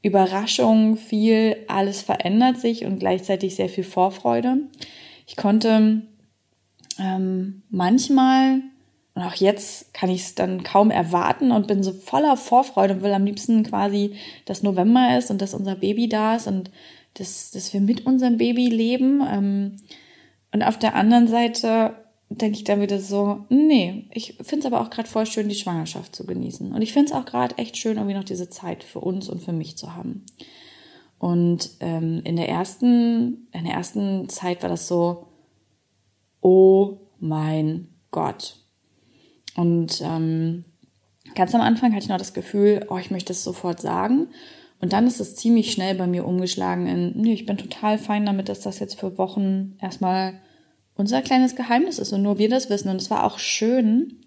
Überraschung, 0.03 0.97
viel, 0.97 1.55
alles 1.67 2.01
verändert 2.01 2.59
sich 2.59 2.85
und 2.85 2.99
gleichzeitig 2.99 3.55
sehr 3.55 3.69
viel 3.69 3.85
Vorfreude. 3.85 4.57
Ich 5.25 5.37
konnte 5.37 6.01
ähm, 6.99 7.63
manchmal, 7.69 8.61
und 9.15 9.21
auch 9.21 9.35
jetzt 9.35 9.93
kann 9.93 10.09
ich 10.09 10.21
es 10.21 10.35
dann 10.35 10.63
kaum 10.63 10.91
erwarten 10.91 11.51
und 11.51 11.67
bin 11.67 11.83
so 11.83 11.93
voller 11.93 12.35
Vorfreude 12.35 12.95
und 12.95 13.03
will 13.03 13.13
am 13.13 13.25
liebsten 13.25 13.63
quasi, 13.63 14.15
dass 14.45 14.61
November 14.61 15.17
ist 15.17 15.31
und 15.31 15.41
dass 15.41 15.53
unser 15.53 15.75
Baby 15.75 16.09
da 16.09 16.35
ist 16.35 16.47
und 16.47 16.69
dass, 17.13 17.51
dass 17.51 17.73
wir 17.73 17.79
mit 17.79 18.05
unserem 18.05 18.37
Baby 18.37 18.67
leben. 18.67 19.21
Ähm, 19.25 19.77
und 20.51 20.63
auf 20.63 20.77
der 20.77 20.95
anderen 20.95 21.27
Seite 21.27 21.95
denke 22.37 22.57
ich 22.57 22.63
dann 22.63 22.81
wieder 22.81 22.99
so, 22.99 23.45
nee, 23.49 24.05
ich 24.11 24.37
finde 24.41 24.59
es 24.59 24.65
aber 24.65 24.81
auch 24.81 24.89
gerade 24.89 25.07
voll 25.07 25.25
schön, 25.25 25.49
die 25.49 25.55
Schwangerschaft 25.55 26.15
zu 26.15 26.25
genießen. 26.25 26.71
Und 26.71 26.81
ich 26.81 26.93
finde 26.93 27.11
es 27.11 27.17
auch 27.17 27.25
gerade 27.25 27.57
echt 27.57 27.77
schön, 27.77 27.97
irgendwie 27.97 28.15
noch 28.15 28.23
diese 28.23 28.49
Zeit 28.49 28.83
für 28.83 28.99
uns 28.99 29.29
und 29.29 29.43
für 29.43 29.53
mich 29.53 29.77
zu 29.77 29.95
haben. 29.95 30.25
Und 31.19 31.71
ähm, 31.79 32.21
in 32.23 32.35
der 32.35 32.49
ersten, 32.49 33.47
in 33.51 33.63
der 33.63 33.73
ersten 33.73 34.27
Zeit 34.29 34.61
war 34.61 34.69
das 34.69 34.87
so, 34.87 35.27
oh 36.41 36.97
mein 37.19 37.87
Gott. 38.11 38.57
Und 39.55 40.01
ähm, 40.03 40.65
ganz 41.35 41.55
am 41.55 41.61
Anfang 41.61 41.91
hatte 41.91 42.03
ich 42.03 42.09
noch 42.09 42.17
das 42.17 42.33
Gefühl, 42.33 42.85
oh, 42.89 42.97
ich 42.97 43.11
möchte 43.11 43.33
es 43.33 43.43
sofort 43.43 43.79
sagen. 43.79 44.27
Und 44.81 44.91
dann 44.91 45.07
ist 45.07 45.21
es 45.21 45.35
ziemlich 45.35 45.71
schnell 45.71 45.95
bei 45.95 46.07
mir 46.07 46.25
umgeschlagen 46.25 46.87
in, 46.87 47.13
nee, 47.15 47.33
ich 47.33 47.45
bin 47.45 47.57
total 47.57 47.97
fein 47.97 48.25
damit, 48.25 48.49
dass 48.49 48.59
das 48.59 48.79
jetzt 48.79 48.99
für 48.99 49.17
Wochen 49.17 49.77
erstmal 49.79 50.41
unser 50.95 51.21
kleines 51.21 51.55
Geheimnis 51.55 51.99
ist 51.99 52.13
und 52.13 52.21
nur 52.21 52.37
wir 52.37 52.49
das 52.49 52.69
wissen. 52.69 52.89
Und 52.89 53.01
es 53.01 53.09
war 53.09 53.23
auch 53.23 53.39
schön, 53.39 54.19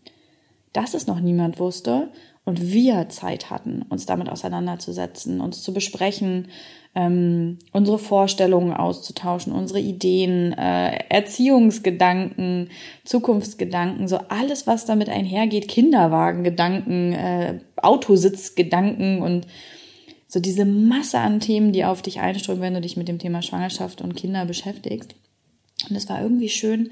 dass 0.73 0.95
es 0.95 1.07
noch 1.07 1.21
niemand 1.21 1.59
wusste 1.59 2.11
und 2.45 2.73
wir 2.73 3.09
Zeit 3.09 3.51
hatten, 3.51 3.83
uns 3.89 4.07
damit 4.07 4.29
auseinanderzusetzen, 4.29 5.41
uns 5.41 5.63
zu 5.63 5.73
besprechen, 5.73 6.49
ähm, 6.95 7.59
unsere 7.73 7.99
Vorstellungen 7.99 8.73
auszutauschen, 8.73 9.53
unsere 9.53 9.81
Ideen, 9.81 10.53
äh, 10.53 10.97
Erziehungsgedanken, 11.09 12.71
Zukunftsgedanken, 13.05 14.07
so 14.07 14.19
alles, 14.29 14.67
was 14.67 14.87
damit 14.87 15.09
einhergeht, 15.09 15.69
Kinderwagengedanken, 15.69 17.13
äh, 17.13 17.59
Autositzgedanken 17.77 19.23
und 19.23 19.47
so 20.29 20.41
diese 20.41 20.65
Masse 20.65 21.19
an 21.19 21.41
Themen, 21.41 21.73
die 21.73 21.85
auf 21.85 22.01
dich 22.03 22.21
einströmen, 22.21 22.63
wenn 22.63 22.75
du 22.75 22.81
dich 22.81 22.97
mit 22.97 23.09
dem 23.09 23.19
Thema 23.19 23.43
Schwangerschaft 23.43 24.01
und 24.03 24.17
Kinder 24.17 24.45
beschäftigst. 24.45 25.15
Und 25.89 25.97
es 25.97 26.09
war 26.09 26.23
irgendwie 26.23 26.49
schön, 26.49 26.91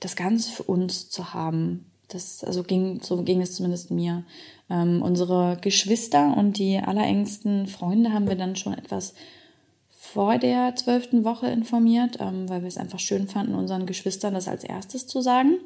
das 0.00 0.16
ganz 0.16 0.48
für 0.48 0.64
uns 0.64 1.08
zu 1.08 1.32
haben. 1.34 1.86
Das, 2.08 2.44
also 2.44 2.62
ging, 2.62 3.00
so 3.02 3.22
ging 3.22 3.40
es 3.40 3.54
zumindest 3.54 3.90
mir. 3.90 4.24
Ähm, 4.70 5.02
unsere 5.02 5.58
Geschwister 5.60 6.36
und 6.36 6.58
die 6.58 6.78
allerengsten 6.78 7.66
Freunde 7.66 8.12
haben 8.12 8.28
wir 8.28 8.36
dann 8.36 8.56
schon 8.56 8.74
etwas 8.74 9.14
vor 10.14 10.38
der 10.38 10.76
zwölften 10.76 11.24
Woche 11.24 11.48
informiert, 11.48 12.18
ähm, 12.20 12.48
weil 12.48 12.60
wir 12.60 12.68
es 12.68 12.76
einfach 12.76 12.98
schön 12.98 13.26
fanden, 13.26 13.54
unseren 13.54 13.86
Geschwistern 13.86 14.34
das 14.34 14.48
als 14.48 14.62
erstes 14.62 15.06
zu 15.06 15.22
sagen. 15.22 15.58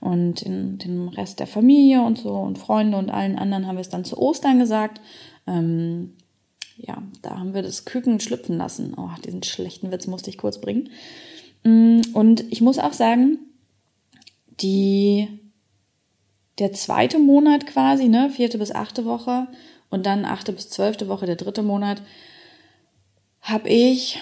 Und 0.00 0.42
in, 0.42 0.78
den 0.78 1.08
Rest 1.08 1.40
der 1.40 1.46
Familie 1.46 2.02
und 2.02 2.18
so 2.18 2.34
und 2.34 2.58
Freunde 2.58 2.96
und 2.96 3.10
allen 3.10 3.36
anderen 3.36 3.66
haben 3.66 3.76
wir 3.76 3.82
es 3.82 3.88
dann 3.88 4.04
zu 4.04 4.16
Ostern 4.16 4.58
gesagt. 4.58 5.00
Ähm, 5.46 6.14
ja, 6.76 7.02
da 7.22 7.38
haben 7.38 7.52
wir 7.52 7.62
das 7.62 7.84
Küken 7.84 8.20
schlüpfen 8.20 8.56
lassen. 8.56 8.94
Oh, 8.96 9.10
diesen 9.24 9.42
schlechten 9.42 9.90
Witz 9.90 10.06
musste 10.06 10.30
ich 10.30 10.38
kurz 10.38 10.60
bringen. 10.60 10.88
Mm, 11.64 12.00
und 12.14 12.44
ich 12.50 12.60
muss 12.60 12.78
auch 12.78 12.92
sagen, 12.92 13.38
die, 14.60 15.28
der 16.58 16.72
zweite 16.72 17.18
Monat 17.18 17.66
quasi, 17.66 18.08
ne, 18.08 18.30
vierte 18.30 18.58
bis 18.58 18.72
achte 18.72 19.04
Woche 19.04 19.48
und 19.90 20.06
dann 20.06 20.24
achte 20.24 20.52
bis 20.52 20.70
zwölfte 20.70 21.08
Woche, 21.08 21.26
der 21.26 21.36
dritte 21.36 21.62
Monat, 21.62 22.02
habe 23.40 23.68
ich 23.68 24.18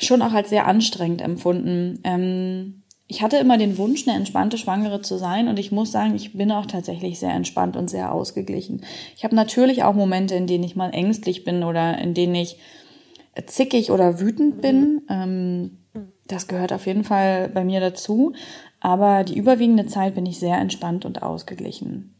schon 0.00 0.22
auch 0.22 0.32
als 0.32 0.50
sehr 0.50 0.66
anstrengend 0.66 1.20
empfunden. 1.20 2.00
Ähm, 2.04 2.82
ich 3.06 3.22
hatte 3.22 3.38
immer 3.38 3.58
den 3.58 3.76
Wunsch, 3.76 4.06
eine 4.06 4.16
entspannte 4.16 4.56
Schwangere 4.56 5.02
zu 5.02 5.18
sein 5.18 5.48
und 5.48 5.58
ich 5.58 5.72
muss 5.72 5.90
sagen, 5.90 6.14
ich 6.14 6.32
bin 6.32 6.52
auch 6.52 6.66
tatsächlich 6.66 7.18
sehr 7.18 7.32
entspannt 7.32 7.76
und 7.76 7.90
sehr 7.90 8.12
ausgeglichen. 8.12 8.84
Ich 9.16 9.24
habe 9.24 9.34
natürlich 9.34 9.82
auch 9.82 9.94
Momente, 9.94 10.36
in 10.36 10.46
denen 10.46 10.62
ich 10.62 10.76
mal 10.76 10.90
ängstlich 10.90 11.44
bin 11.44 11.64
oder 11.64 11.98
in 11.98 12.14
denen 12.14 12.36
ich 12.36 12.58
zickig 13.46 13.90
oder 13.90 14.20
wütend 14.20 14.60
bin. 14.60 15.02
Ähm, 15.10 15.78
das 16.32 16.48
gehört 16.48 16.72
auf 16.72 16.86
jeden 16.86 17.04
Fall 17.04 17.48
bei 17.48 17.64
mir 17.64 17.80
dazu. 17.80 18.32
Aber 18.80 19.24
die 19.24 19.36
überwiegende 19.36 19.86
Zeit 19.86 20.14
bin 20.14 20.26
ich 20.26 20.38
sehr 20.38 20.56
entspannt 20.56 21.04
und 21.04 21.22
ausgeglichen. 21.22 22.14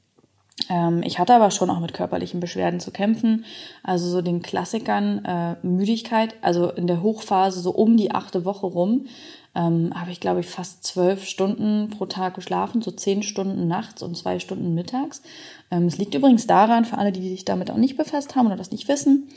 Ähm, 0.68 1.02
ich 1.02 1.18
hatte 1.18 1.34
aber 1.34 1.50
schon 1.50 1.70
auch 1.70 1.80
mit 1.80 1.94
körperlichen 1.94 2.40
Beschwerden 2.40 2.80
zu 2.80 2.90
kämpfen. 2.90 3.44
Also 3.82 4.08
so 4.08 4.20
den 4.20 4.42
Klassikern 4.42 5.24
äh, 5.24 5.66
Müdigkeit, 5.66 6.34
also 6.42 6.70
in 6.70 6.86
der 6.86 7.02
Hochphase 7.02 7.60
so 7.60 7.70
um 7.70 7.96
die 7.96 8.12
achte 8.12 8.44
Woche 8.44 8.66
rum 8.66 9.06
ähm, 9.54 9.92
habe 9.94 10.12
ich, 10.12 10.20
glaube 10.20 10.40
ich, 10.40 10.46
fast 10.46 10.84
zwölf 10.84 11.24
Stunden 11.24 11.90
pro 11.90 12.06
Tag 12.06 12.34
geschlafen, 12.34 12.82
so 12.82 12.92
zehn 12.92 13.22
Stunden 13.22 13.66
nachts 13.66 14.02
und 14.02 14.16
zwei 14.16 14.38
Stunden 14.38 14.74
mittags. 14.74 15.22
Ähm, 15.72 15.86
es 15.86 15.98
liegt 15.98 16.14
übrigens 16.14 16.46
daran, 16.46 16.84
für 16.84 16.98
alle, 16.98 17.10
die 17.10 17.28
sich 17.28 17.44
damit 17.44 17.70
auch 17.70 17.76
nicht 17.76 17.96
befasst 17.96 18.36
haben 18.36 18.46
oder 18.46 18.56
das 18.56 18.70
nicht 18.70 18.86
wissen, 18.86 19.28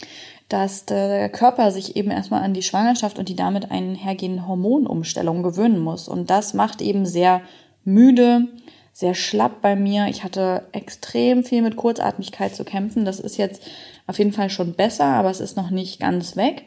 dass 0.50 0.85
der 0.85 1.29
Körper 1.29 1.71
sich 1.71 1.95
eben 1.95 2.12
erstmal 2.12 2.43
an 2.43 2.53
die 2.53 2.62
Schwangerschaft 2.62 3.17
und 3.17 3.29
die 3.29 3.35
damit 3.35 3.71
einhergehenden 3.71 4.47
Hormonumstellungen 4.47 5.43
gewöhnen 5.43 5.79
muss. 5.79 6.07
Und 6.07 6.29
das 6.29 6.53
macht 6.53 6.81
eben 6.81 7.05
sehr 7.05 7.41
müde, 7.83 8.47
sehr 8.91 9.15
schlapp 9.15 9.62
bei 9.62 9.75
mir. 9.75 10.07
Ich 10.07 10.23
hatte 10.23 10.67
extrem 10.71 11.43
viel 11.43 11.62
mit 11.62 11.75
Kurzatmigkeit 11.75 12.55
zu 12.55 12.63
kämpfen. 12.63 13.05
Das 13.05 13.19
ist 13.19 13.38
jetzt 13.38 13.63
auf 14.05 14.19
jeden 14.19 14.33
Fall 14.33 14.50
schon 14.50 14.73
besser, 14.73 15.05
aber 15.05 15.31
es 15.31 15.39
ist 15.39 15.57
noch 15.57 15.71
nicht 15.71 16.00
ganz 16.00 16.35
weg. 16.35 16.63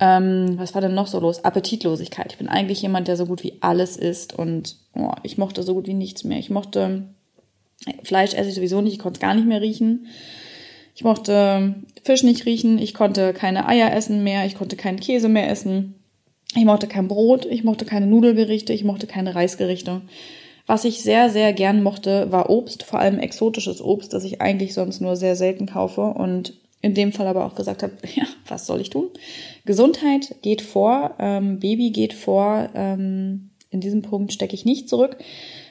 Ähm, 0.00 0.54
was 0.56 0.74
war 0.74 0.80
denn 0.80 0.94
noch 0.94 1.06
so 1.06 1.20
los? 1.20 1.44
Appetitlosigkeit. 1.44 2.32
Ich 2.32 2.38
bin 2.38 2.48
eigentlich 2.48 2.82
jemand, 2.82 3.08
der 3.08 3.16
so 3.16 3.26
gut 3.26 3.42
wie 3.42 3.58
alles 3.60 3.96
isst 3.96 4.32
und 4.32 4.76
oh, 4.94 5.12
ich 5.22 5.38
mochte 5.38 5.62
so 5.62 5.74
gut 5.74 5.86
wie 5.86 5.94
nichts 5.94 6.24
mehr. 6.24 6.38
Ich 6.38 6.50
mochte 6.50 7.04
Fleisch 8.02 8.34
esse 8.34 8.48
ich 8.48 8.54
sowieso 8.54 8.80
nicht, 8.80 8.94
ich 8.94 8.98
konnte 8.98 9.18
es 9.18 9.20
gar 9.20 9.34
nicht 9.34 9.46
mehr 9.46 9.60
riechen. 9.60 10.06
Ich 10.94 11.02
mochte 11.02 11.74
Fisch 12.02 12.22
nicht 12.22 12.46
riechen, 12.46 12.78
ich 12.78 12.94
konnte 12.94 13.32
keine 13.32 13.66
Eier 13.66 13.92
essen 13.92 14.22
mehr, 14.22 14.46
ich 14.46 14.56
konnte 14.56 14.76
keinen 14.76 15.00
Käse 15.00 15.28
mehr 15.28 15.50
essen. 15.50 15.94
Ich 16.56 16.64
mochte 16.64 16.86
kein 16.86 17.08
Brot, 17.08 17.46
ich 17.46 17.64
mochte 17.64 17.84
keine 17.84 18.06
Nudelgerichte, 18.06 18.72
ich 18.72 18.84
mochte 18.84 19.06
keine 19.06 19.34
Reisgerichte. 19.34 20.02
Was 20.66 20.84
ich 20.84 21.02
sehr, 21.02 21.30
sehr 21.30 21.52
gern 21.52 21.82
mochte, 21.82 22.30
war 22.30 22.48
Obst, 22.48 22.84
vor 22.84 23.00
allem 23.00 23.18
exotisches 23.18 23.82
Obst, 23.82 24.12
das 24.12 24.24
ich 24.24 24.40
eigentlich 24.40 24.72
sonst 24.72 25.00
nur 25.00 25.16
sehr 25.16 25.36
selten 25.36 25.66
kaufe 25.66 26.02
und 26.02 26.54
in 26.80 26.94
dem 26.94 27.12
Fall 27.12 27.26
aber 27.26 27.44
auch 27.44 27.54
gesagt 27.54 27.82
habe, 27.82 27.94
ja, 28.14 28.24
was 28.46 28.66
soll 28.66 28.80
ich 28.80 28.90
tun? 28.90 29.08
Gesundheit 29.64 30.36
geht 30.42 30.62
vor, 30.62 31.16
ähm, 31.18 31.58
Baby 31.58 31.90
geht 31.90 32.12
vor, 32.12 32.68
ähm, 32.74 33.50
in 33.70 33.80
diesem 33.80 34.02
Punkt 34.02 34.32
stecke 34.32 34.54
ich 34.54 34.64
nicht 34.64 34.88
zurück. 34.88 35.16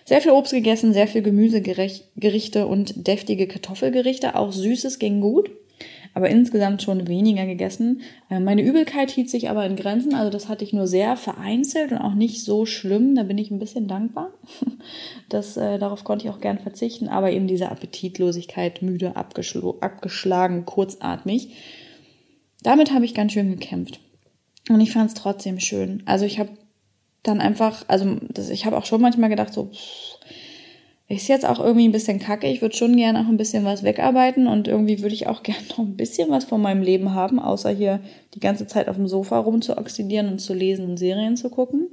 Sehr 0.06 0.22
viel 0.22 0.32
Obst 0.32 0.54
gegessen, 0.54 0.94
sehr 0.94 1.08
viel 1.08 1.22
Gemüsegerichte 1.22 2.68
und 2.68 3.08
deftige 3.08 3.48
Kartoffelgerichte. 3.48 4.36
Auch 4.36 4.52
Süßes 4.52 5.00
ging 5.00 5.22
gut 5.22 5.50
aber 6.14 6.30
insgesamt 6.30 6.84
schon 6.84 7.08
weniger 7.08 7.46
gegessen. 7.46 8.02
Äh, 8.30 8.40
meine 8.40 8.62
Übelkeit 8.62 9.12
hielt 9.12 9.30
sich 9.30 9.50
aber 9.50 9.66
in 9.66 9.76
Grenzen, 9.76 10.14
also 10.14 10.30
das 10.30 10.48
hatte 10.48 10.64
ich 10.64 10.74
nur 10.74 10.88
sehr 10.88 11.16
vereinzelt 11.16 11.92
und 11.92 11.98
auch 11.98 12.14
nicht 12.14 12.44
so 12.44 12.66
schlimm. 12.66 13.16
Da 13.16 13.24
bin 13.24 13.38
ich 13.38 13.52
ein 13.52 13.60
bisschen 13.60 13.88
dankbar. 13.88 14.32
Das, 15.30 15.58
äh, 15.58 15.80
darauf 15.80 16.04
konnte 16.04 16.26
ich 16.26 16.32
auch 16.32 16.42
gern 16.42 16.60
verzichten, 16.60 17.08
aber 17.08 17.32
eben 17.32 17.48
diese 17.48 17.72
Appetitlosigkeit, 17.72 18.84
müde, 18.84 19.16
abgeschlagen, 19.16 20.66
kurzatmig. 20.66 21.56
Damit 22.62 22.94
habe 22.94 23.06
ich 23.06 23.16
ganz 23.16 23.32
schön 23.32 23.50
gekämpft. 23.50 24.00
Und 24.70 24.80
ich 24.82 24.92
fand 24.92 25.10
es 25.10 25.16
trotzdem 25.16 25.60
schön. 25.60 26.04
Also 26.06 26.26
ich 26.26 26.38
habe 26.38 26.52
dann 27.24 27.40
einfach, 27.42 27.86
also 27.88 28.18
das, 28.30 28.50
ich 28.50 28.66
habe 28.66 28.78
auch 28.78 28.86
schon 28.86 29.02
manchmal 29.02 29.30
gedacht, 29.30 29.54
so, 29.54 29.66
pff, 29.66 30.20
ist 31.08 31.28
jetzt 31.28 31.46
auch 31.46 31.60
irgendwie 31.60 31.88
ein 31.88 31.92
bisschen 31.92 32.20
kacke. 32.20 32.48
Ich 32.48 32.62
würde 32.62 32.76
schon 32.76 32.96
gerne 32.96 33.20
auch 33.20 33.28
ein 33.28 33.38
bisschen 33.38 33.66
was 33.66 33.84
wegarbeiten 33.84 34.48
und 34.48 34.68
irgendwie 34.68 35.02
würde 35.02 35.16
ich 35.16 35.28
auch 35.28 35.44
gerne 35.44 35.62
noch 35.70 35.80
ein 35.80 35.96
bisschen 35.96 36.30
was 36.30 36.46
von 36.46 36.62
meinem 36.62 36.82
Leben 36.82 37.14
haben, 37.14 37.40
außer 37.40 37.70
hier 37.70 38.00
die 38.34 38.40
ganze 38.40 38.68
Zeit 38.68 38.88
auf 38.88 38.96
dem 38.96 39.08
Sofa 39.08 39.40
rumzuoxidieren 39.40 40.30
und 40.30 40.40
zu 40.40 40.54
lesen 40.54 40.86
und 40.86 40.98
Serien 40.98 41.38
zu 41.38 41.50
gucken. 41.50 41.88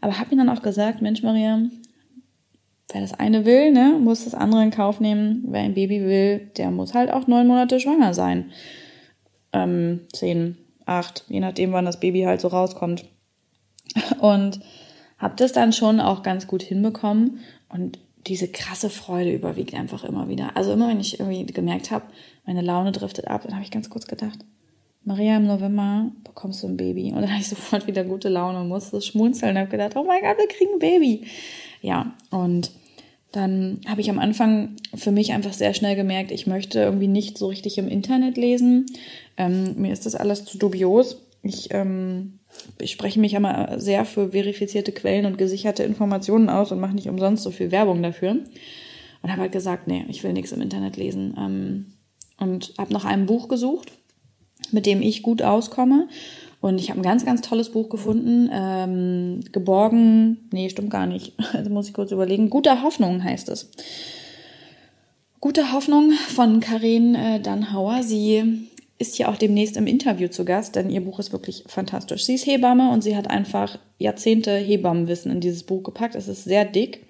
Aber 0.00 0.18
habe 0.18 0.34
mir 0.34 0.44
dann 0.44 0.56
auch 0.56 0.62
gesagt, 0.62 1.00
Mensch 1.00 1.22
Maria, 1.22 1.62
wer 2.92 3.00
das 3.00 3.14
eine 3.14 3.44
will, 3.44 3.70
ne, 3.72 3.98
muss 4.00 4.24
das 4.24 4.34
andere 4.34 4.62
in 4.62 4.70
Kauf 4.70 4.98
nehmen. 4.98 5.44
Wer 5.48 5.62
ein 5.62 5.74
Baby 5.74 6.02
will, 6.02 6.50
der 6.56 6.70
muss 6.70 6.94
halt 6.94 7.10
auch 7.10 7.26
neun 7.26 7.46
Monate 7.46 7.78
schwanger 7.78 8.12
sein. 8.14 8.50
Ähm, 9.52 10.00
zehn, 10.12 10.56
acht, 10.86 11.24
je 11.28 11.40
nachdem, 11.40 11.72
wann 11.72 11.84
das 11.84 12.00
Baby 12.00 12.22
halt 12.22 12.40
so 12.40 12.48
rauskommt. 12.48 13.04
Und 14.20 14.60
habe 15.18 15.34
das 15.36 15.52
dann 15.52 15.72
schon 15.72 16.00
auch 16.00 16.22
ganz 16.22 16.46
gut 16.46 16.62
hinbekommen 16.62 17.40
und 17.68 17.98
diese 18.26 18.48
krasse 18.48 18.90
Freude 18.90 19.32
überwiegt 19.32 19.74
einfach 19.74 20.04
immer 20.04 20.28
wieder. 20.28 20.56
Also 20.56 20.72
immer 20.72 20.88
wenn 20.88 21.00
ich 21.00 21.18
irgendwie 21.18 21.44
gemerkt 21.46 21.90
habe, 21.90 22.04
meine 22.44 22.62
Laune 22.62 22.92
driftet 22.92 23.28
ab, 23.28 23.42
dann 23.44 23.54
habe 23.54 23.64
ich 23.64 23.70
ganz 23.70 23.90
kurz 23.90 24.06
gedacht, 24.06 24.38
Maria, 25.04 25.36
im 25.36 25.46
November 25.46 26.12
bekommst 26.22 26.62
du 26.62 26.68
ein 26.68 26.76
Baby. 26.76 27.12
Und 27.12 27.22
dann 27.22 27.30
habe 27.30 27.40
ich 27.40 27.48
sofort 27.48 27.86
wieder 27.86 28.04
gute 28.04 28.28
Laune 28.28 28.60
und 28.60 28.68
musste 28.68 29.00
schmunzeln 29.00 29.52
und 29.52 29.58
habe 29.58 29.70
gedacht, 29.70 29.96
oh 29.96 30.04
mein 30.04 30.22
Gott, 30.22 30.38
wir 30.38 30.48
kriegen 30.48 30.74
ein 30.74 30.78
Baby. 30.78 31.26
Ja, 31.80 32.14
und 32.30 32.70
dann 33.32 33.80
habe 33.88 34.00
ich 34.00 34.10
am 34.10 34.18
Anfang 34.18 34.76
für 34.94 35.10
mich 35.10 35.32
einfach 35.32 35.54
sehr 35.54 35.72
schnell 35.72 35.96
gemerkt, 35.96 36.30
ich 36.30 36.46
möchte 36.46 36.80
irgendwie 36.80 37.08
nicht 37.08 37.38
so 37.38 37.46
richtig 37.46 37.78
im 37.78 37.88
Internet 37.88 38.36
lesen. 38.36 38.86
Ähm, 39.36 39.74
mir 39.76 39.92
ist 39.92 40.04
das 40.04 40.14
alles 40.14 40.44
zu 40.44 40.58
dubios. 40.58 41.22
Ich 41.42 41.68
ähm, 41.72 42.38
ich 42.78 42.92
spreche 42.92 43.20
mich 43.20 43.34
immer 43.34 43.78
sehr 43.78 44.04
für 44.04 44.30
verifizierte 44.30 44.92
Quellen 44.92 45.26
und 45.26 45.38
gesicherte 45.38 45.82
Informationen 45.82 46.48
aus 46.48 46.72
und 46.72 46.80
mache 46.80 46.94
nicht 46.94 47.08
umsonst 47.08 47.42
so 47.42 47.50
viel 47.50 47.70
Werbung 47.70 48.02
dafür. 48.02 48.38
Und 49.22 49.30
habe 49.30 49.42
halt 49.42 49.52
gesagt, 49.52 49.86
nee, 49.86 50.04
ich 50.08 50.24
will 50.24 50.32
nichts 50.32 50.52
im 50.52 50.60
Internet 50.60 50.96
lesen. 50.96 51.34
Ähm, 51.38 51.86
und 52.38 52.74
habe 52.76 52.92
nach 52.92 53.04
einem 53.04 53.26
Buch 53.26 53.48
gesucht, 53.48 53.92
mit 54.72 54.84
dem 54.84 55.00
ich 55.00 55.22
gut 55.22 55.42
auskomme. 55.42 56.08
Und 56.60 56.78
ich 56.78 56.90
habe 56.90 57.00
ein 57.00 57.04
ganz, 57.04 57.24
ganz 57.24 57.40
tolles 57.40 57.70
Buch 57.70 57.88
gefunden. 57.88 58.48
Ähm, 58.52 59.40
geborgen, 59.52 60.48
nee, 60.52 60.68
stimmt 60.70 60.90
gar 60.90 61.06
nicht. 61.06 61.34
Also 61.52 61.70
muss 61.70 61.88
ich 61.88 61.94
kurz 61.94 62.10
überlegen. 62.10 62.50
Guter 62.50 62.82
Hoffnung 62.82 63.22
heißt 63.22 63.48
es. 63.48 63.70
Gute 65.40 65.72
Hoffnung 65.72 66.12
von 66.12 66.60
Karin 66.60 67.14
äh, 67.14 67.40
Dannhauer. 67.40 68.02
Sie 68.02 68.68
ist 69.02 69.16
hier 69.16 69.28
auch 69.28 69.36
demnächst 69.36 69.76
im 69.76 69.86
Interview 69.86 70.28
zu 70.28 70.46
Gast, 70.46 70.74
denn 70.76 70.88
ihr 70.88 71.02
Buch 71.04 71.18
ist 71.18 71.32
wirklich 71.32 71.64
fantastisch. 71.66 72.24
Sie 72.24 72.36
ist 72.36 72.46
Hebamme 72.46 72.90
und 72.90 73.02
sie 73.02 73.16
hat 73.16 73.28
einfach 73.28 73.78
Jahrzehnte 73.98 74.56
Hebammenwissen 74.56 75.30
in 75.30 75.40
dieses 75.40 75.64
Buch 75.64 75.82
gepackt. 75.82 76.14
Es 76.14 76.28
ist 76.28 76.44
sehr 76.44 76.64
dick, 76.64 77.04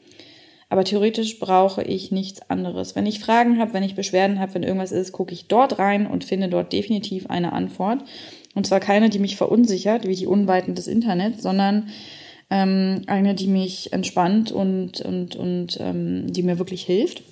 aber 0.69 0.83
theoretisch 0.83 1.39
brauche 1.39 1.85
ich 1.85 2.11
nichts 2.11 2.51
anderes. 2.51 2.97
Wenn 2.97 3.07
ich 3.07 3.21
Fragen 3.21 3.61
habe, 3.61 3.75
wenn 3.75 3.85
ich 3.85 3.95
Beschwerden 3.95 4.41
habe, 4.41 4.55
wenn 4.55 4.65
irgendwas 4.65 4.91
ist, 4.91 5.13
gucke 5.13 5.35
ich 5.35 5.47
dort 5.47 5.79
rein 5.79 6.09
und 6.09 6.25
finde 6.25 6.49
dort 6.49 6.73
definitiv 6.73 7.31
eine 7.31 7.53
Antwort. 7.53 8.03
Und 8.55 8.67
zwar 8.67 8.81
keine, 8.81 9.09
die 9.09 9.21
mich 9.21 9.37
verunsichert, 9.37 10.09
wie 10.09 10.17
die 10.17 10.27
Unweiten 10.27 10.75
des 10.75 10.89
Internets, 10.89 11.43
sondern 11.43 11.91
Ähm, 12.55 13.05
eine, 13.07 13.35
die 13.35 13.49
mich 13.49 13.95
entspannt 13.95 14.53
und, 14.53 15.01
und, 15.01 15.37
und 15.37 15.79
ähm, 15.81 16.31
die 16.31 16.43
mir 16.43 16.59
wirklich 16.59 16.85
hilft. 16.85 17.23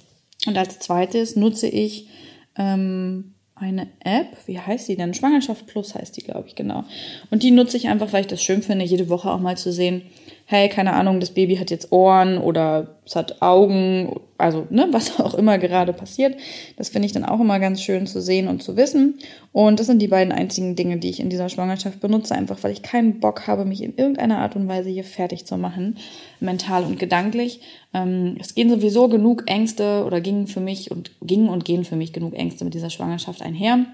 Und 0.46 0.56
als 0.56 0.78
zweites 0.78 1.36
nutze 1.36 1.68
ich 1.68 2.08
ähm, 2.56 3.34
eine 3.60 3.88
App, 4.02 4.28
wie 4.46 4.58
heißt 4.58 4.88
die 4.88 4.96
denn? 4.96 5.14
Schwangerschaft 5.14 5.66
Plus 5.66 5.94
heißt 5.94 6.16
die, 6.16 6.22
glaube 6.22 6.48
ich, 6.48 6.54
genau. 6.54 6.84
Und 7.30 7.42
die 7.42 7.50
nutze 7.50 7.76
ich 7.76 7.88
einfach, 7.88 8.12
weil 8.12 8.22
ich 8.22 8.26
das 8.26 8.42
schön 8.42 8.62
finde, 8.62 8.84
jede 8.84 9.08
Woche 9.08 9.30
auch 9.30 9.40
mal 9.40 9.56
zu 9.56 9.72
sehen, 9.72 10.02
hey, 10.50 10.68
keine 10.68 10.94
Ahnung, 10.94 11.20
das 11.20 11.30
Baby 11.30 11.58
hat 11.58 11.70
jetzt 11.70 11.92
Ohren 11.92 12.36
oder 12.36 12.98
es 13.06 13.14
hat 13.14 13.40
Augen, 13.40 14.18
also 14.36 14.66
ne, 14.68 14.88
was 14.90 15.20
auch 15.20 15.34
immer 15.34 15.58
gerade 15.58 15.92
passiert. 15.92 16.36
Das 16.76 16.88
finde 16.88 17.06
ich 17.06 17.12
dann 17.12 17.24
auch 17.24 17.38
immer 17.38 17.60
ganz 17.60 17.80
schön 17.80 18.08
zu 18.08 18.20
sehen 18.20 18.48
und 18.48 18.60
zu 18.60 18.76
wissen. 18.76 19.20
Und 19.52 19.78
das 19.78 19.86
sind 19.86 20.02
die 20.02 20.08
beiden 20.08 20.32
einzigen 20.32 20.74
Dinge, 20.74 20.98
die 20.98 21.08
ich 21.08 21.20
in 21.20 21.30
dieser 21.30 21.48
Schwangerschaft 21.48 22.00
benutze, 22.00 22.34
einfach 22.34 22.64
weil 22.64 22.72
ich 22.72 22.82
keinen 22.82 23.20
Bock 23.20 23.46
habe, 23.46 23.64
mich 23.64 23.80
in 23.80 23.96
irgendeiner 23.96 24.38
Art 24.38 24.56
und 24.56 24.66
Weise 24.66 24.90
hier 24.90 25.04
fertig 25.04 25.46
zu 25.46 25.56
machen, 25.56 25.98
mental 26.40 26.82
und 26.82 26.98
gedanklich. 26.98 27.60
Ähm, 27.94 28.36
es 28.40 28.56
gehen 28.56 28.70
sowieso 28.70 29.06
genug 29.06 29.44
Ängste 29.46 30.02
oder 30.04 30.20
gingen 30.20 30.48
für 30.48 30.60
mich 30.60 30.90
und 30.90 31.12
gingen 31.22 31.48
und 31.48 31.64
gehen 31.64 31.84
für 31.84 31.94
mich 31.94 32.12
genug 32.12 32.34
Ängste 32.34 32.64
mit 32.64 32.74
dieser 32.74 32.90
Schwangerschaft 32.90 33.40
einher. 33.40 33.86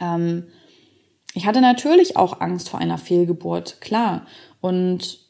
Ähm, 0.00 0.44
ich 1.34 1.46
hatte 1.46 1.60
natürlich 1.60 2.16
auch 2.16 2.40
Angst 2.40 2.68
vor 2.68 2.78
einer 2.78 2.98
Fehlgeburt, 2.98 3.80
klar. 3.80 4.26
Und 4.60 5.29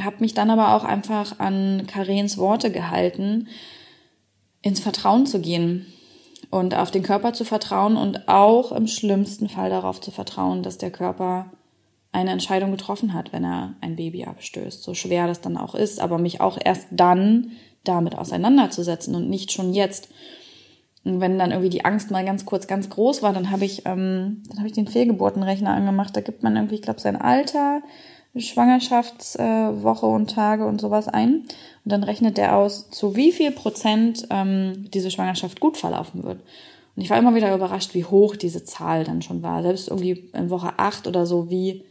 habe 0.00 0.16
mich 0.20 0.34
dann 0.34 0.50
aber 0.50 0.74
auch 0.74 0.84
einfach 0.84 1.38
an 1.38 1.86
Karens 1.86 2.36
Worte 2.38 2.70
gehalten, 2.70 3.48
ins 4.62 4.80
Vertrauen 4.80 5.26
zu 5.26 5.40
gehen 5.40 5.86
und 6.50 6.74
auf 6.74 6.90
den 6.90 7.02
Körper 7.02 7.32
zu 7.32 7.44
vertrauen 7.44 7.96
und 7.96 8.28
auch 8.28 8.72
im 8.72 8.86
schlimmsten 8.86 9.48
Fall 9.48 9.70
darauf 9.70 10.00
zu 10.00 10.10
vertrauen, 10.10 10.62
dass 10.62 10.78
der 10.78 10.90
Körper 10.90 11.50
eine 12.12 12.30
Entscheidung 12.30 12.70
getroffen 12.70 13.12
hat, 13.12 13.32
wenn 13.32 13.44
er 13.44 13.74
ein 13.80 13.96
Baby 13.96 14.24
abstößt. 14.24 14.82
So 14.82 14.94
schwer 14.94 15.26
das 15.26 15.40
dann 15.40 15.56
auch 15.56 15.74
ist, 15.74 16.00
aber 16.00 16.18
mich 16.18 16.40
auch 16.40 16.58
erst 16.62 16.86
dann 16.92 17.52
damit 17.82 18.16
auseinanderzusetzen 18.16 19.14
und 19.14 19.28
nicht 19.28 19.52
schon 19.52 19.74
jetzt. 19.74 20.08
Und 21.04 21.20
wenn 21.20 21.38
dann 21.38 21.50
irgendwie 21.50 21.70
die 21.70 21.84
Angst 21.84 22.10
mal 22.10 22.24
ganz 22.24 22.46
kurz 22.46 22.66
ganz 22.66 22.88
groß 22.88 23.22
war, 23.22 23.32
dann 23.32 23.50
habe 23.50 23.64
ich, 23.64 23.84
ähm, 23.84 24.42
dann 24.48 24.58
habe 24.58 24.68
ich 24.68 24.72
den 24.72 24.86
Fehlgeburtenrechner 24.86 25.70
angemacht. 25.70 26.16
Da 26.16 26.20
gibt 26.20 26.42
man 26.42 26.56
irgendwie, 26.56 26.76
ich 26.76 26.82
glaube, 26.82 27.00
sein 27.00 27.20
Alter, 27.20 27.82
Schwangerschaftswoche 28.36 30.06
und 30.06 30.30
Tage 30.30 30.66
und 30.66 30.80
sowas 30.80 31.08
ein. 31.08 31.44
Und 31.84 31.92
dann 31.92 32.02
rechnet 32.02 32.36
der 32.36 32.56
aus, 32.56 32.90
zu 32.90 33.14
wie 33.16 33.32
viel 33.32 33.52
Prozent 33.52 34.26
ähm, 34.30 34.90
diese 34.92 35.10
Schwangerschaft 35.10 35.60
gut 35.60 35.76
verlaufen 35.76 36.24
wird. 36.24 36.40
Und 36.96 37.02
ich 37.02 37.10
war 37.10 37.18
immer 37.18 37.34
wieder 37.34 37.54
überrascht, 37.54 37.94
wie 37.94 38.04
hoch 38.04 38.36
diese 38.36 38.64
Zahl 38.64 39.04
dann 39.04 39.22
schon 39.22 39.42
war. 39.42 39.62
Selbst 39.62 39.88
irgendwie 39.88 40.28
in 40.32 40.50
Woche 40.50 40.78
acht 40.78 41.06
oder 41.06 41.26
so, 41.26 41.50
wie, 41.50 41.84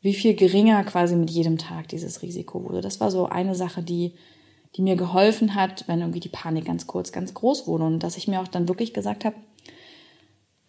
wie 0.00 0.14
viel 0.14 0.34
geringer 0.34 0.82
quasi 0.84 1.16
mit 1.16 1.30
jedem 1.30 1.58
Tag 1.58 1.88
dieses 1.88 2.22
Risiko 2.22 2.62
wurde. 2.64 2.80
Das 2.80 3.00
war 3.00 3.10
so 3.10 3.26
eine 3.26 3.54
Sache, 3.54 3.82
die, 3.82 4.14
die 4.76 4.82
mir 4.82 4.96
geholfen 4.96 5.54
hat, 5.54 5.84
wenn 5.88 6.00
irgendwie 6.00 6.20
die 6.20 6.28
Panik 6.28 6.64
ganz 6.64 6.86
kurz, 6.86 7.12
ganz 7.12 7.34
groß 7.34 7.66
wurde. 7.66 7.84
Und 7.84 8.00
dass 8.00 8.16
ich 8.16 8.28
mir 8.28 8.40
auch 8.40 8.48
dann 8.48 8.68
wirklich 8.68 8.94
gesagt 8.94 9.24
habe, 9.24 9.36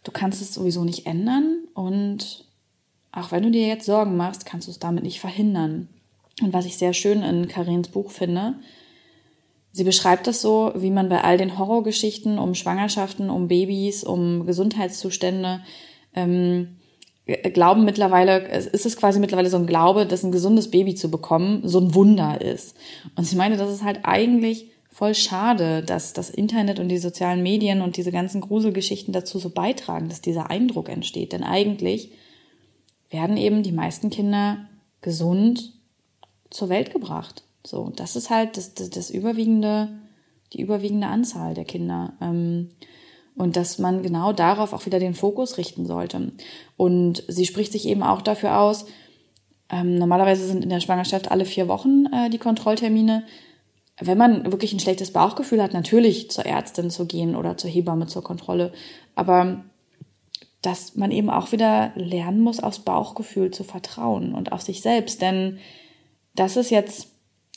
du 0.04 0.12
kannst 0.12 0.42
es 0.42 0.54
sowieso 0.54 0.84
nicht 0.84 1.06
ändern 1.06 1.60
und 1.74 2.47
auch 3.18 3.32
wenn 3.32 3.44
du 3.44 3.52
dir 3.52 3.68
jetzt 3.68 3.86
Sorgen 3.86 4.16
machst, 4.16 4.46
kannst 4.46 4.68
du 4.68 4.72
es 4.72 4.80
damit 4.80 5.04
nicht 5.04 5.20
verhindern. 5.20 5.90
Und 6.42 6.54
was 6.54 6.66
ich 6.66 6.78
sehr 6.78 6.94
schön 6.94 7.24
in 7.24 7.48
Karins 7.48 7.88
Buch 7.88 8.12
finde, 8.12 8.56
sie 9.72 9.84
beschreibt 9.84 10.28
es 10.28 10.42
so, 10.42 10.72
wie 10.76 10.92
man 10.92 11.10
bei 11.10 11.24
all 11.24 11.38
den 11.38 11.58
Horrorgeschichten 11.58 12.38
um 12.38 12.54
Schwangerschaften, 12.54 13.30
um 13.30 13.48
Babys, 13.48 14.04
um 14.04 14.46
Gesundheitszustände, 14.46 15.62
ähm, 16.14 16.78
glauben 17.54 17.84
mittlerweile, 17.84 18.48
es 18.48 18.68
ist 18.68 18.86
es 18.86 18.96
quasi 18.96 19.20
mittlerweile 19.20 19.50
so 19.50 19.58
ein 19.58 19.68
Glaube, 19.68 20.06
dass 20.06 20.24
ein 20.24 20.32
gesundes 20.32 20.72
Baby 20.72 20.96
zu 20.96 21.12
bekommen 21.12 21.62
so 21.66 21.80
ein 21.80 21.94
Wunder 21.94 22.40
ist. 22.40 22.78
Und 23.16 23.26
sie 23.26 23.36
meine, 23.36 23.58
das 23.58 23.72
ist 23.72 23.84
halt 23.84 24.02
eigentlich 24.04 24.68
voll 24.92 25.14
schade, 25.14 25.84
dass 25.84 26.14
das 26.14 26.30
Internet 26.30 26.80
und 26.80 26.90
die 26.90 26.98
sozialen 26.98 27.44
Medien 27.44 27.82
und 27.82 27.98
diese 27.98 28.12
ganzen 28.12 28.42
Gruselgeschichten 28.42 29.14
dazu 29.14 29.40
so 29.40 29.50
beitragen, 29.50 30.08
dass 30.08 30.22
dieser 30.22 30.50
Eindruck 30.50 30.90
entsteht. 30.90 31.34
Denn 31.34 31.44
eigentlich 31.44 32.12
werden 33.10 33.38
eben 33.38 33.64
die 33.64 33.72
meisten 33.72 34.10
Kinder 34.10 34.68
gesund 35.02 35.74
zur 36.50 36.70
Welt 36.70 36.92
gebracht. 36.92 37.44
So, 37.66 37.92
das 37.96 38.16
ist 38.16 38.30
halt 38.30 38.58
das, 38.58 38.74
das, 38.74 38.90
das 38.90 39.10
überwiegende, 39.10 39.90
die 40.54 40.62
überwiegende 40.62 41.08
Anzahl 41.08 41.54
der 41.54 41.66
Kinder. 41.66 42.14
Ähm, 42.22 42.70
und 43.36 43.56
dass 43.56 43.78
man 43.78 44.02
genau 44.02 44.34
darauf 44.34 44.74
auch 44.74 44.86
wieder 44.86 45.00
den 45.00 45.14
Fokus 45.14 45.58
richten 45.58 45.86
sollte. 45.86 46.32
Und 46.76 47.24
sie 47.28 47.46
spricht 47.46 47.72
sich 47.72 47.88
eben 47.88 48.04
auch 48.04 48.22
dafür 48.22 48.60
aus, 48.60 48.86
ähm, 49.70 49.96
normalerweise 49.98 50.48
sind 50.48 50.64
in 50.64 50.70
der 50.70 50.80
Schwangerschaft 50.80 51.30
alle 51.30 51.46
vier 51.46 51.68
Wochen 51.68 52.06
äh, 52.08 52.30
die 52.30 52.40
Kontrolltermine. 52.40 53.24
Wenn 54.00 54.18
man 54.18 54.52
wirklich 54.52 54.74
ein 54.74 54.80
schlechtes 54.80 55.12
Bauchgefühl 55.12 55.62
hat, 55.62 55.74
natürlich 55.74 56.32
zur 56.32 56.46
Ärztin 56.46 56.90
zu 56.90 57.06
gehen 57.06 57.36
oder 57.36 57.58
zur 57.58 57.70
Hebamme 57.70 58.08
zur 58.08 58.24
Kontrolle. 58.24 58.72
Aber 59.16 59.66
dass 60.68 60.98
man 60.98 61.12
eben 61.12 61.30
auch 61.30 61.54
wieder 61.54 61.94
lernen 61.96 62.42
muss, 62.42 62.60
aufs 62.60 62.80
Bauchgefühl 62.80 63.52
zu 63.52 63.64
vertrauen 63.64 64.36
und 64.36 64.52
auf 64.52 64.62
sich 64.62 64.82
selbst. 64.82 65.22
Denn 65.22 65.60
das 66.36 66.58
ist 66.58 66.72
jetzt, 66.72 67.08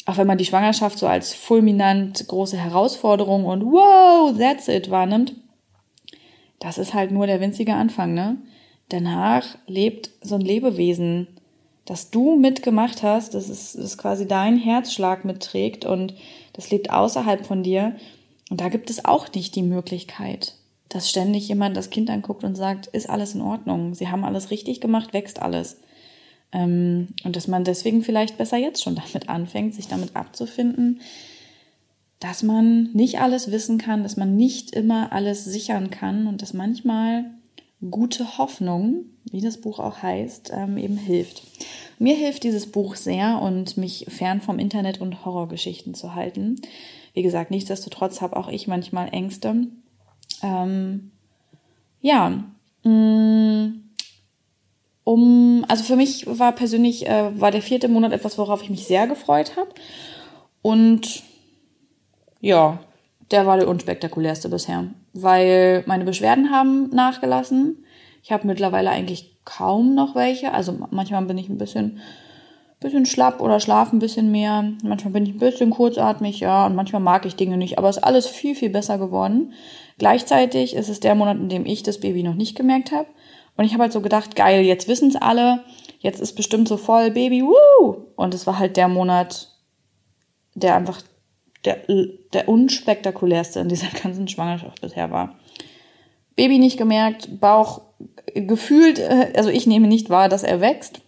auch 0.06 0.16
wenn 0.16 0.28
man 0.28 0.38
die 0.38 0.44
Schwangerschaft 0.44 0.96
so 0.96 1.08
als 1.08 1.34
fulminant 1.34 2.28
große 2.28 2.56
Herausforderung 2.56 3.46
und 3.46 3.64
wow, 3.64 4.32
that's 4.38 4.68
it 4.68 4.92
wahrnimmt, 4.92 5.34
das 6.60 6.78
ist 6.78 6.94
halt 6.94 7.10
nur 7.10 7.26
der 7.26 7.40
winzige 7.40 7.74
Anfang, 7.74 8.14
ne? 8.14 8.36
Danach 8.90 9.58
lebt 9.66 10.10
so 10.22 10.36
ein 10.36 10.40
Lebewesen, 10.40 11.26
das 11.86 12.12
du 12.12 12.36
mitgemacht 12.36 13.02
hast, 13.02 13.34
das 13.34 13.48
ist, 13.48 13.76
das 13.76 13.98
quasi 13.98 14.28
dein 14.28 14.56
Herzschlag 14.56 15.24
mitträgt 15.24 15.84
und 15.84 16.14
das 16.52 16.70
lebt 16.70 16.90
außerhalb 16.90 17.44
von 17.44 17.64
dir. 17.64 17.96
Und 18.50 18.60
da 18.60 18.68
gibt 18.68 18.88
es 18.88 19.04
auch 19.04 19.32
nicht 19.32 19.56
die 19.56 19.62
Möglichkeit, 19.62 20.54
dass 20.90 21.08
ständig 21.08 21.48
jemand 21.48 21.76
das 21.76 21.88
Kind 21.88 22.10
anguckt 22.10 22.44
und 22.44 22.56
sagt, 22.56 22.88
ist 22.88 23.08
alles 23.08 23.34
in 23.34 23.40
Ordnung, 23.40 23.94
sie 23.94 24.08
haben 24.08 24.24
alles 24.24 24.50
richtig 24.50 24.80
gemacht, 24.80 25.14
wächst 25.14 25.40
alles. 25.40 25.78
Ähm, 26.52 27.14
und 27.24 27.36
dass 27.36 27.48
man 27.48 27.64
deswegen 27.64 28.02
vielleicht 28.02 28.36
besser 28.36 28.58
jetzt 28.58 28.82
schon 28.82 28.94
damit 29.12 29.28
anfängt, 29.28 29.74
sich 29.74 29.88
damit 29.88 30.16
abzufinden, 30.16 31.00
dass 32.18 32.42
man 32.42 32.90
nicht 32.92 33.20
alles 33.20 33.50
wissen 33.50 33.78
kann, 33.78 34.02
dass 34.02 34.16
man 34.16 34.36
nicht 34.36 34.72
immer 34.72 35.12
alles 35.12 35.44
sichern 35.44 35.90
kann 35.90 36.26
und 36.26 36.42
dass 36.42 36.52
manchmal 36.52 37.24
gute 37.88 38.36
Hoffnung, 38.36 39.04
wie 39.30 39.40
das 39.40 39.58
Buch 39.58 39.78
auch 39.78 40.02
heißt, 40.02 40.50
ähm, 40.52 40.76
eben 40.76 40.98
hilft. 40.98 41.42
Mir 41.98 42.16
hilft 42.16 42.42
dieses 42.42 42.70
Buch 42.70 42.96
sehr 42.96 43.40
und 43.40 43.76
mich 43.76 44.06
fern 44.08 44.40
vom 44.40 44.58
Internet 44.58 45.00
und 45.00 45.24
Horrorgeschichten 45.24 45.94
zu 45.94 46.14
halten. 46.14 46.60
Wie 47.14 47.22
gesagt, 47.22 47.50
nichtsdestotrotz 47.50 48.20
habe 48.20 48.36
auch 48.36 48.48
ich 48.48 48.66
manchmal 48.66 49.08
Ängste 49.12 49.68
ähm, 50.42 51.10
ja, 52.00 52.30
mm, 52.84 53.80
um, 55.04 55.64
also 55.68 55.84
für 55.84 55.96
mich 55.96 56.26
war 56.26 56.52
persönlich, 56.52 57.06
äh, 57.06 57.40
war 57.40 57.50
der 57.50 57.62
vierte 57.62 57.88
Monat 57.88 58.12
etwas, 58.12 58.38
worauf 58.38 58.62
ich 58.62 58.70
mich 58.70 58.86
sehr 58.86 59.06
gefreut 59.06 59.56
habe. 59.56 59.70
Und 60.62 61.22
ja, 62.40 62.78
der 63.30 63.46
war 63.46 63.56
der 63.56 63.68
unspektakulärste 63.68 64.48
bisher, 64.48 64.86
weil 65.12 65.82
meine 65.86 66.04
Beschwerden 66.04 66.50
haben 66.50 66.90
nachgelassen. 66.90 67.84
Ich 68.22 68.32
habe 68.32 68.46
mittlerweile 68.46 68.90
eigentlich 68.90 69.38
kaum 69.44 69.94
noch 69.94 70.14
welche. 70.14 70.52
Also 70.52 70.76
manchmal 70.90 71.24
bin 71.24 71.38
ich 71.38 71.48
ein 71.48 71.58
bisschen, 71.58 72.00
bisschen 72.80 73.06
schlapp 73.06 73.40
oder 73.40 73.60
schlafe 73.60 73.96
ein 73.96 74.00
bisschen 74.00 74.30
mehr. 74.30 74.64
Manchmal 74.82 75.12
bin 75.12 75.24
ich 75.24 75.34
ein 75.34 75.38
bisschen 75.38 75.70
kurzatmig, 75.70 76.40
ja, 76.40 76.66
und 76.66 76.74
manchmal 76.74 77.02
mag 77.02 77.24
ich 77.24 77.36
Dinge 77.36 77.56
nicht. 77.56 77.78
Aber 77.78 77.88
es 77.88 77.96
ist 77.96 78.04
alles 78.04 78.26
viel, 78.26 78.54
viel 78.54 78.70
besser 78.70 78.98
geworden. 78.98 79.52
Gleichzeitig 80.00 80.74
ist 80.74 80.88
es 80.88 80.98
der 81.00 81.14
Monat, 81.14 81.36
in 81.36 81.50
dem 81.50 81.66
ich 81.66 81.82
das 81.82 82.00
Baby 82.00 82.22
noch 82.22 82.34
nicht 82.34 82.56
gemerkt 82.56 82.90
habe. 82.90 83.06
Und 83.58 83.66
ich 83.66 83.74
habe 83.74 83.82
halt 83.82 83.92
so 83.92 84.00
gedacht, 84.00 84.34
geil, 84.34 84.62
jetzt 84.64 84.88
wissen 84.88 85.10
es 85.10 85.16
alle, 85.16 85.62
jetzt 85.98 86.22
ist 86.22 86.36
bestimmt 86.36 86.68
so 86.68 86.78
voll 86.78 87.10
Baby, 87.10 87.42
woo! 87.42 88.06
Und 88.16 88.32
es 88.32 88.46
war 88.46 88.58
halt 88.58 88.78
der 88.78 88.88
Monat, 88.88 89.48
der 90.54 90.74
einfach 90.74 91.02
der, 91.66 91.82
der 92.32 92.48
unspektakulärste 92.48 93.60
in 93.60 93.68
dieser 93.68 93.88
ganzen 94.02 94.26
Schwangerschaft 94.26 94.80
bisher 94.80 95.10
war. 95.10 95.36
Baby 96.34 96.58
nicht 96.58 96.78
gemerkt, 96.78 97.38
Bauch 97.38 97.82
gefühlt, 98.34 99.00
äh, 99.00 99.34
also 99.36 99.50
ich 99.50 99.66
nehme 99.66 99.86
nicht 99.86 100.08
wahr, 100.08 100.30
dass 100.30 100.44
er 100.44 100.62
wächst. 100.62 101.02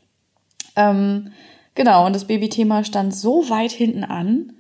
Ähm, 0.76 1.33
genau, 1.74 2.05
und 2.05 2.14
das 2.14 2.26
Babythema 2.26 2.85
stand 2.85 3.14
so 3.14 3.48
weit 3.48 3.72
hinten 3.72 4.05
an, 4.05 4.52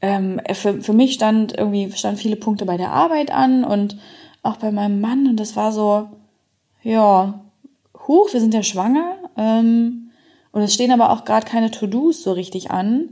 ähm, 0.00 0.40
für, 0.52 0.80
für 0.80 0.92
mich 0.92 1.14
stand 1.14 1.56
irgendwie, 1.56 1.90
stand 1.92 2.18
viele 2.18 2.36
Punkte 2.36 2.64
bei 2.64 2.76
der 2.76 2.92
Arbeit 2.92 3.30
an 3.30 3.64
und 3.64 3.96
auch 4.42 4.56
bei 4.56 4.70
meinem 4.70 5.00
Mann 5.00 5.26
und 5.26 5.36
das 5.36 5.56
war 5.56 5.72
so, 5.72 6.08
ja, 6.82 7.40
huch, 8.06 8.32
wir 8.32 8.40
sind 8.40 8.54
ja 8.54 8.62
schwanger. 8.62 9.16
Ähm, 9.36 10.10
und 10.52 10.62
es 10.62 10.74
stehen 10.74 10.92
aber 10.92 11.10
auch 11.10 11.24
gerade 11.24 11.46
keine 11.46 11.70
To-Dos 11.70 12.22
so 12.22 12.32
richtig 12.32 12.70
an. 12.70 13.10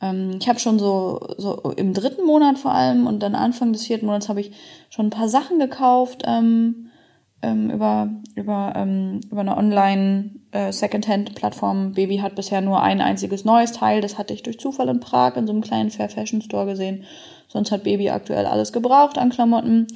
Ähm, 0.00 0.36
ich 0.40 0.48
habe 0.48 0.60
schon 0.60 0.78
so, 0.78 1.20
so 1.38 1.72
im 1.76 1.94
dritten 1.94 2.24
Monat 2.24 2.58
vor 2.58 2.72
allem 2.72 3.06
und 3.06 3.20
dann 3.20 3.34
Anfang 3.34 3.72
des 3.72 3.86
vierten 3.86 4.06
Monats 4.06 4.28
habe 4.28 4.40
ich 4.40 4.52
schon 4.90 5.06
ein 5.06 5.10
paar 5.10 5.28
Sachen 5.28 5.58
gekauft, 5.58 6.22
ähm, 6.26 6.85
ähm, 7.46 7.70
über, 7.70 8.10
über, 8.34 8.72
ähm, 8.74 9.20
über 9.30 9.40
eine 9.40 9.56
Online 9.56 10.30
äh, 10.50 10.72
Secondhand-Plattform. 10.72 11.92
Baby 11.92 12.18
hat 12.18 12.34
bisher 12.34 12.60
nur 12.60 12.82
ein 12.82 13.00
einziges 13.00 13.44
neues 13.44 13.72
Teil. 13.72 14.00
Das 14.00 14.18
hatte 14.18 14.34
ich 14.34 14.42
durch 14.42 14.58
Zufall 14.58 14.88
in 14.88 15.00
Prag 15.00 15.36
in 15.36 15.46
so 15.46 15.52
einem 15.52 15.62
kleinen 15.62 15.90
Fair 15.90 16.08
Fashion 16.08 16.42
Store 16.42 16.66
gesehen. 16.66 17.04
Sonst 17.48 17.70
hat 17.70 17.84
Baby 17.84 18.10
aktuell 18.10 18.46
alles 18.46 18.72
gebraucht 18.72 19.16
an 19.18 19.30
Klamotten. 19.30 19.86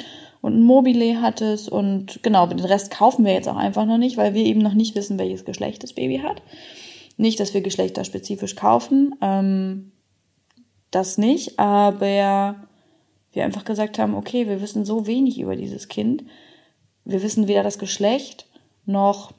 Und 0.41 0.59
ein 0.59 0.63
Mobile 0.63 1.21
hat 1.21 1.41
es. 1.41 1.69
Und 1.69 2.23
genau, 2.23 2.47
den 2.47 2.61
Rest 2.61 2.91
kaufen 2.91 3.25
wir 3.25 3.33
jetzt 3.33 3.49
auch 3.49 3.57
einfach 3.57 3.85
noch 3.85 3.99
nicht, 3.99 4.17
weil 4.17 4.33
wir 4.35 4.45
eben 4.45 4.61
noch 4.61 4.75
nicht 4.75 4.95
wissen, 4.95 5.19
welches 5.19 5.45
Geschlecht 5.45 5.83
das 5.83 5.93
Baby 5.93 6.19
hat. 6.19 6.43
Nicht, 7.17 7.41
dass 7.41 7.53
wir 7.53 7.61
geschlechterspezifisch 7.61 8.55
kaufen. 8.55 9.17
Ähm, 9.21 9.93
das 10.91 11.19
nicht. 11.19 11.59
Aber 11.59 12.57
wir 13.33 13.45
einfach 13.45 13.65
gesagt 13.65 13.99
haben, 13.99 14.15
okay, 14.15 14.47
wir 14.49 14.63
wissen 14.63 14.85
so 14.85 15.07
wenig 15.07 15.39
über 15.41 15.57
dieses 15.57 15.89
Kind. 15.89 16.25
Wir 17.11 17.23
wissen 17.23 17.49
weder 17.49 17.63
das 17.63 17.79
Geschlecht, 17.79 18.47
noch 18.87 19.33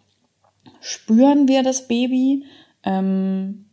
spüren 0.79 1.47
wir 1.47 1.63
das 1.63 1.87
Baby. 1.87 2.43
Ähm, 2.83 3.65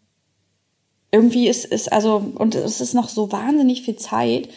irgendwie 1.11 1.49
ist 1.49 1.71
es, 1.71 1.89
also, 1.89 2.33
und 2.37 2.55
es 2.55 2.81
ist 2.81 2.95
noch 2.95 3.09
so 3.09 3.33
wahnsinnig 3.33 3.83
viel 3.83 3.97
Zeit. 3.97 4.49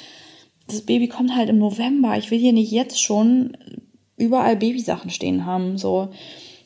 Das 0.67 0.81
Baby 0.81 1.07
kommt 1.07 1.35
halt 1.35 1.49
im 1.49 1.57
November. 1.59 2.17
Ich 2.17 2.29
will 2.31 2.39
hier 2.39 2.53
nicht 2.53 2.71
jetzt 2.71 3.01
schon 3.01 3.57
überall 4.17 4.57
Babysachen 4.57 5.09
stehen 5.09 5.45
haben. 5.45 5.77
So, 5.77 6.09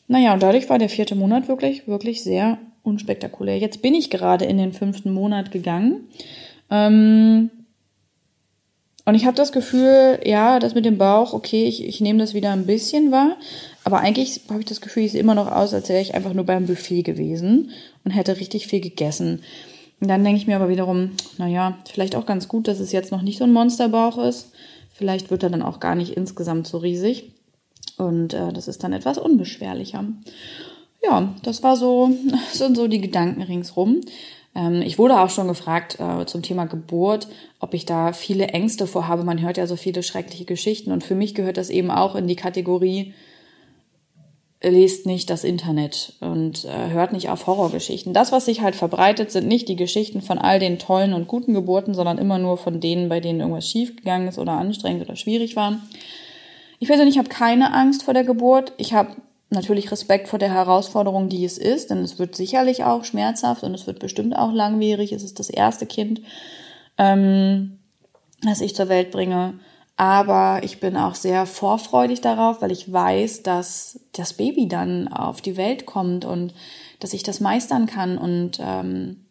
naja, 0.08 0.34
und 0.34 0.42
dadurch 0.42 0.68
war 0.68 0.78
der 0.78 0.88
vierte 0.88 1.14
Monat 1.14 1.48
wirklich, 1.48 1.88
wirklich 1.88 2.22
sehr 2.22 2.58
unspektakulär. 2.82 3.58
Jetzt 3.58 3.82
bin 3.82 3.94
ich 3.94 4.10
gerade 4.10 4.44
in 4.44 4.58
den 4.58 4.72
fünften 4.72 5.12
Monat 5.12 5.50
gegangen. 5.50 6.08
Ähm, 6.70 7.50
und 9.06 9.14
ich 9.14 9.24
habe 9.24 9.36
das 9.36 9.52
Gefühl, 9.52 10.18
ja, 10.24 10.58
das 10.58 10.74
mit 10.74 10.84
dem 10.84 10.98
Bauch, 10.98 11.32
okay, 11.32 11.64
ich, 11.64 11.84
ich 11.84 12.00
nehme 12.00 12.18
das 12.18 12.34
wieder 12.34 12.50
ein 12.50 12.66
bisschen 12.66 13.12
wahr. 13.12 13.36
Aber 13.84 14.00
eigentlich 14.00 14.40
habe 14.50 14.58
ich 14.58 14.66
das 14.66 14.80
Gefühl, 14.80 15.04
ich 15.04 15.12
sehe 15.12 15.20
immer 15.20 15.36
noch 15.36 15.50
aus, 15.50 15.72
als 15.72 15.88
wäre 15.88 16.02
ich 16.02 16.16
einfach 16.16 16.34
nur 16.34 16.44
beim 16.44 16.66
Buffet 16.66 17.02
gewesen 17.02 17.70
und 18.04 18.10
hätte 18.10 18.38
richtig 18.40 18.66
viel 18.66 18.80
gegessen. 18.80 19.42
Und 20.00 20.08
dann 20.08 20.24
denke 20.24 20.40
ich 20.40 20.48
mir 20.48 20.56
aber 20.56 20.68
wiederum, 20.68 21.12
naja, 21.38 21.78
vielleicht 21.88 22.16
auch 22.16 22.26
ganz 22.26 22.48
gut, 22.48 22.66
dass 22.66 22.80
es 22.80 22.90
jetzt 22.90 23.12
noch 23.12 23.22
nicht 23.22 23.38
so 23.38 23.44
ein 23.44 23.52
Monsterbauch 23.52 24.18
ist. 24.18 24.50
Vielleicht 24.92 25.30
wird 25.30 25.44
er 25.44 25.50
dann 25.50 25.62
auch 25.62 25.78
gar 25.78 25.94
nicht 25.94 26.14
insgesamt 26.14 26.66
so 26.66 26.78
riesig. 26.78 27.30
Und 27.98 28.34
äh, 28.34 28.52
das 28.52 28.66
ist 28.66 28.82
dann 28.82 28.92
etwas 28.92 29.18
unbeschwerlicher. 29.18 30.04
Ja, 31.04 31.32
das 31.44 31.62
war 31.62 31.76
so, 31.76 32.10
sind 32.52 32.76
so 32.76 32.88
die 32.88 33.00
Gedanken 33.00 33.42
ringsrum. 33.42 34.00
Ähm, 34.56 34.82
ich 34.82 34.98
wurde 34.98 35.20
auch 35.20 35.30
schon 35.30 35.48
gefragt 35.48 35.98
äh, 36.00 36.24
zum 36.26 36.42
Thema 36.42 36.64
Geburt, 36.64 37.28
ob 37.60 37.74
ich 37.74 37.84
da 37.84 38.12
viele 38.12 38.48
Ängste 38.48 38.86
vorhabe. 38.86 39.22
Man 39.22 39.40
hört 39.40 39.58
ja 39.58 39.66
so 39.66 39.76
viele 39.76 40.02
schreckliche 40.02 40.46
Geschichten 40.46 40.90
und 40.90 41.04
für 41.04 41.14
mich 41.14 41.34
gehört 41.34 41.58
das 41.58 41.70
eben 41.70 41.90
auch 41.90 42.16
in 42.16 42.26
die 42.26 42.36
Kategorie, 42.36 43.12
lest 44.62 45.04
nicht 45.04 45.28
das 45.28 45.44
Internet 45.44 46.14
und 46.20 46.64
äh, 46.64 46.88
hört 46.90 47.12
nicht 47.12 47.28
auf 47.28 47.46
Horrorgeschichten. 47.46 48.14
Das, 48.14 48.32
was 48.32 48.46
sich 48.46 48.62
halt 48.62 48.74
verbreitet, 48.74 49.30
sind 49.30 49.46
nicht 49.46 49.68
die 49.68 49.76
Geschichten 49.76 50.22
von 50.22 50.38
all 50.38 50.58
den 50.58 50.78
tollen 50.78 51.12
und 51.12 51.28
guten 51.28 51.52
Geburten, 51.52 51.94
sondern 51.94 52.16
immer 52.16 52.38
nur 52.38 52.56
von 52.56 52.80
denen, 52.80 53.10
bei 53.10 53.20
denen 53.20 53.40
irgendwas 53.40 53.68
schiefgegangen 53.68 54.28
ist 54.28 54.38
oder 54.38 54.52
anstrengend 54.52 55.02
oder 55.02 55.14
schwierig 55.14 55.56
war. 55.56 55.78
Ich 56.78 56.88
persönlich 56.88 57.18
habe 57.18 57.28
keine 57.28 57.72
Angst 57.74 58.02
vor 58.02 58.14
der 58.14 58.24
Geburt. 58.24 58.72
Ich 58.78 58.94
habe 58.94 59.10
natürlich 59.50 59.90
Respekt 59.90 60.28
vor 60.28 60.38
der 60.38 60.52
Herausforderung, 60.52 61.28
die 61.28 61.44
es 61.44 61.58
ist, 61.58 61.90
denn 61.90 61.98
es 61.98 62.18
wird 62.18 62.34
sicherlich 62.34 62.84
auch 62.84 63.04
schmerzhaft 63.04 63.62
und 63.62 63.74
es 63.74 63.86
wird 63.86 64.00
bestimmt 64.00 64.36
auch 64.36 64.52
langwierig. 64.52 65.12
Es 65.12 65.22
ist 65.22 65.38
das 65.38 65.50
erste 65.50 65.86
Kind, 65.86 66.20
ähm, 66.98 67.78
das 68.42 68.60
ich 68.60 68.74
zur 68.74 68.88
Welt 68.88 69.10
bringe. 69.10 69.54
Aber 69.96 70.60
ich 70.62 70.78
bin 70.78 70.96
auch 70.96 71.14
sehr 71.14 71.46
vorfreudig 71.46 72.20
darauf, 72.20 72.60
weil 72.60 72.70
ich 72.70 72.92
weiß, 72.92 73.42
dass 73.42 74.00
das 74.12 74.34
Baby 74.34 74.68
dann 74.68 75.08
auf 75.08 75.40
die 75.40 75.56
Welt 75.56 75.86
kommt 75.86 76.24
und 76.24 76.52
dass 77.00 77.14
ich 77.14 77.22
das 77.22 77.40
meistern 77.40 77.86
kann 77.86 78.18
und 78.18 78.58
ähm, 78.60 79.22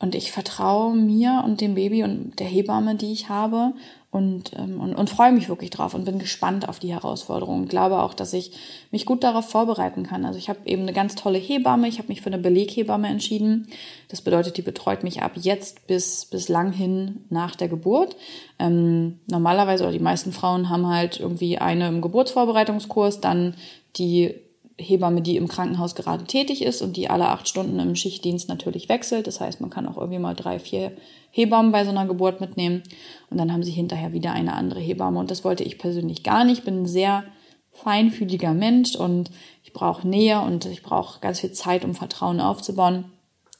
und 0.00 0.14
ich 0.14 0.32
vertraue 0.32 0.94
mir 0.94 1.42
und 1.46 1.62
dem 1.62 1.76
Baby 1.76 2.02
und 2.02 2.38
der 2.38 2.46
Hebamme, 2.46 2.94
die 2.94 3.12
ich 3.12 3.30
habe 3.30 3.72
und, 4.14 4.52
ähm, 4.56 4.80
und, 4.80 4.94
und 4.94 5.10
freue 5.10 5.32
mich 5.32 5.48
wirklich 5.48 5.70
drauf 5.70 5.92
und 5.92 6.04
bin 6.04 6.20
gespannt 6.20 6.68
auf 6.68 6.78
die 6.78 6.92
Herausforderungen. 6.92 7.62
Und 7.62 7.68
glaube 7.68 8.00
auch, 8.00 8.14
dass 8.14 8.32
ich 8.32 8.52
mich 8.92 9.06
gut 9.06 9.24
darauf 9.24 9.50
vorbereiten 9.50 10.04
kann. 10.04 10.24
Also 10.24 10.38
ich 10.38 10.48
habe 10.48 10.60
eben 10.66 10.82
eine 10.82 10.92
ganz 10.92 11.16
tolle 11.16 11.38
Hebamme. 11.38 11.88
Ich 11.88 11.98
habe 11.98 12.06
mich 12.06 12.20
für 12.20 12.28
eine 12.28 12.38
Beleghebamme 12.38 13.08
entschieden. 13.08 13.66
Das 14.08 14.20
bedeutet, 14.20 14.56
die 14.56 14.62
betreut 14.62 15.02
mich 15.02 15.22
ab 15.22 15.32
jetzt 15.34 15.88
bis, 15.88 16.26
bis 16.26 16.48
lang 16.48 16.70
hin 16.70 17.24
nach 17.28 17.56
der 17.56 17.66
Geburt. 17.66 18.14
Ähm, 18.60 19.18
normalerweise 19.28 19.82
oder 19.82 19.92
die 19.92 19.98
meisten 19.98 20.32
Frauen 20.32 20.68
haben 20.68 20.86
halt 20.86 21.18
irgendwie 21.18 21.58
eine 21.58 21.88
im 21.88 22.00
Geburtsvorbereitungskurs, 22.00 23.20
dann 23.20 23.54
die 23.96 24.36
Hebamme, 24.76 25.22
die 25.22 25.36
im 25.36 25.46
Krankenhaus 25.46 25.94
gerade 25.94 26.24
tätig 26.24 26.62
ist 26.62 26.82
und 26.82 26.96
die 26.96 27.08
alle 27.08 27.28
acht 27.28 27.48
Stunden 27.48 27.78
im 27.78 27.94
Schichtdienst 27.94 28.48
natürlich 28.48 28.88
wechselt. 28.88 29.26
Das 29.26 29.40
heißt, 29.40 29.60
man 29.60 29.70
kann 29.70 29.86
auch 29.86 29.96
irgendwie 29.96 30.18
mal 30.18 30.34
drei, 30.34 30.58
vier 30.58 30.92
Hebammen 31.30 31.70
bei 31.72 31.84
so 31.84 31.90
einer 31.90 32.06
Geburt 32.06 32.40
mitnehmen 32.40 32.82
und 33.30 33.38
dann 33.38 33.52
haben 33.52 33.62
sie 33.62 33.70
hinterher 33.70 34.12
wieder 34.12 34.32
eine 34.32 34.54
andere 34.54 34.80
Hebamme. 34.80 35.20
Und 35.20 35.30
das 35.30 35.44
wollte 35.44 35.62
ich 35.64 35.78
persönlich 35.78 36.22
gar 36.24 36.44
nicht. 36.44 36.58
Ich 36.58 36.64
bin 36.64 36.82
ein 36.82 36.86
sehr 36.86 37.24
feinfühliger 37.72 38.52
Mensch 38.52 38.96
und 38.96 39.30
ich 39.62 39.72
brauche 39.72 40.06
Nähe 40.08 40.40
und 40.40 40.66
ich 40.66 40.82
brauche 40.82 41.20
ganz 41.20 41.40
viel 41.40 41.52
Zeit, 41.52 41.84
um 41.84 41.94
Vertrauen 41.94 42.40
aufzubauen. 42.40 43.04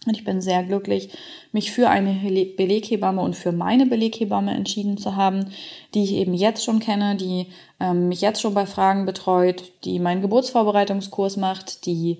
Und 0.06 0.16
ich 0.16 0.24
bin 0.24 0.40
sehr 0.40 0.62
glücklich, 0.62 1.10
mich 1.52 1.72
für 1.72 1.88
eine 1.88 2.12
Beleghebamme 2.56 3.22
und 3.22 3.36
für 3.36 3.52
meine 3.52 3.86
Beleghebamme 3.86 4.52
entschieden 4.52 4.98
zu 4.98 5.16
haben, 5.16 5.46
die 5.94 6.04
ich 6.04 6.12
eben 6.12 6.34
jetzt 6.34 6.64
schon 6.64 6.80
kenne, 6.80 7.16
die 7.16 7.46
ähm, 7.80 8.08
mich 8.08 8.20
jetzt 8.20 8.40
schon 8.40 8.54
bei 8.54 8.66
Fragen 8.66 9.06
betreut, 9.06 9.72
die 9.84 9.98
meinen 9.98 10.22
Geburtsvorbereitungskurs 10.22 11.36
macht, 11.36 11.86
die 11.86 12.18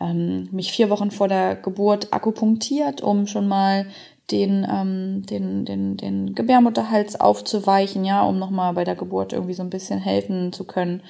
ähm, 0.00 0.48
mich 0.52 0.72
vier 0.72 0.90
Wochen 0.90 1.10
vor 1.10 1.28
der 1.28 1.56
Geburt 1.56 2.12
akupunktiert, 2.12 3.00
um 3.00 3.26
schon 3.26 3.48
mal 3.48 3.86
den, 4.30 4.66
ähm, 4.70 5.24
den, 5.26 5.64
den, 5.64 5.96
den 5.96 6.34
Gebärmutterhals 6.34 7.18
aufzuweichen, 7.20 8.04
ja, 8.04 8.22
um 8.22 8.38
nochmal 8.38 8.72
bei 8.72 8.84
der 8.84 8.96
Geburt 8.96 9.32
irgendwie 9.32 9.54
so 9.54 9.62
ein 9.62 9.70
bisschen 9.70 10.00
helfen 10.00 10.52
zu 10.52 10.64
können. 10.64 11.02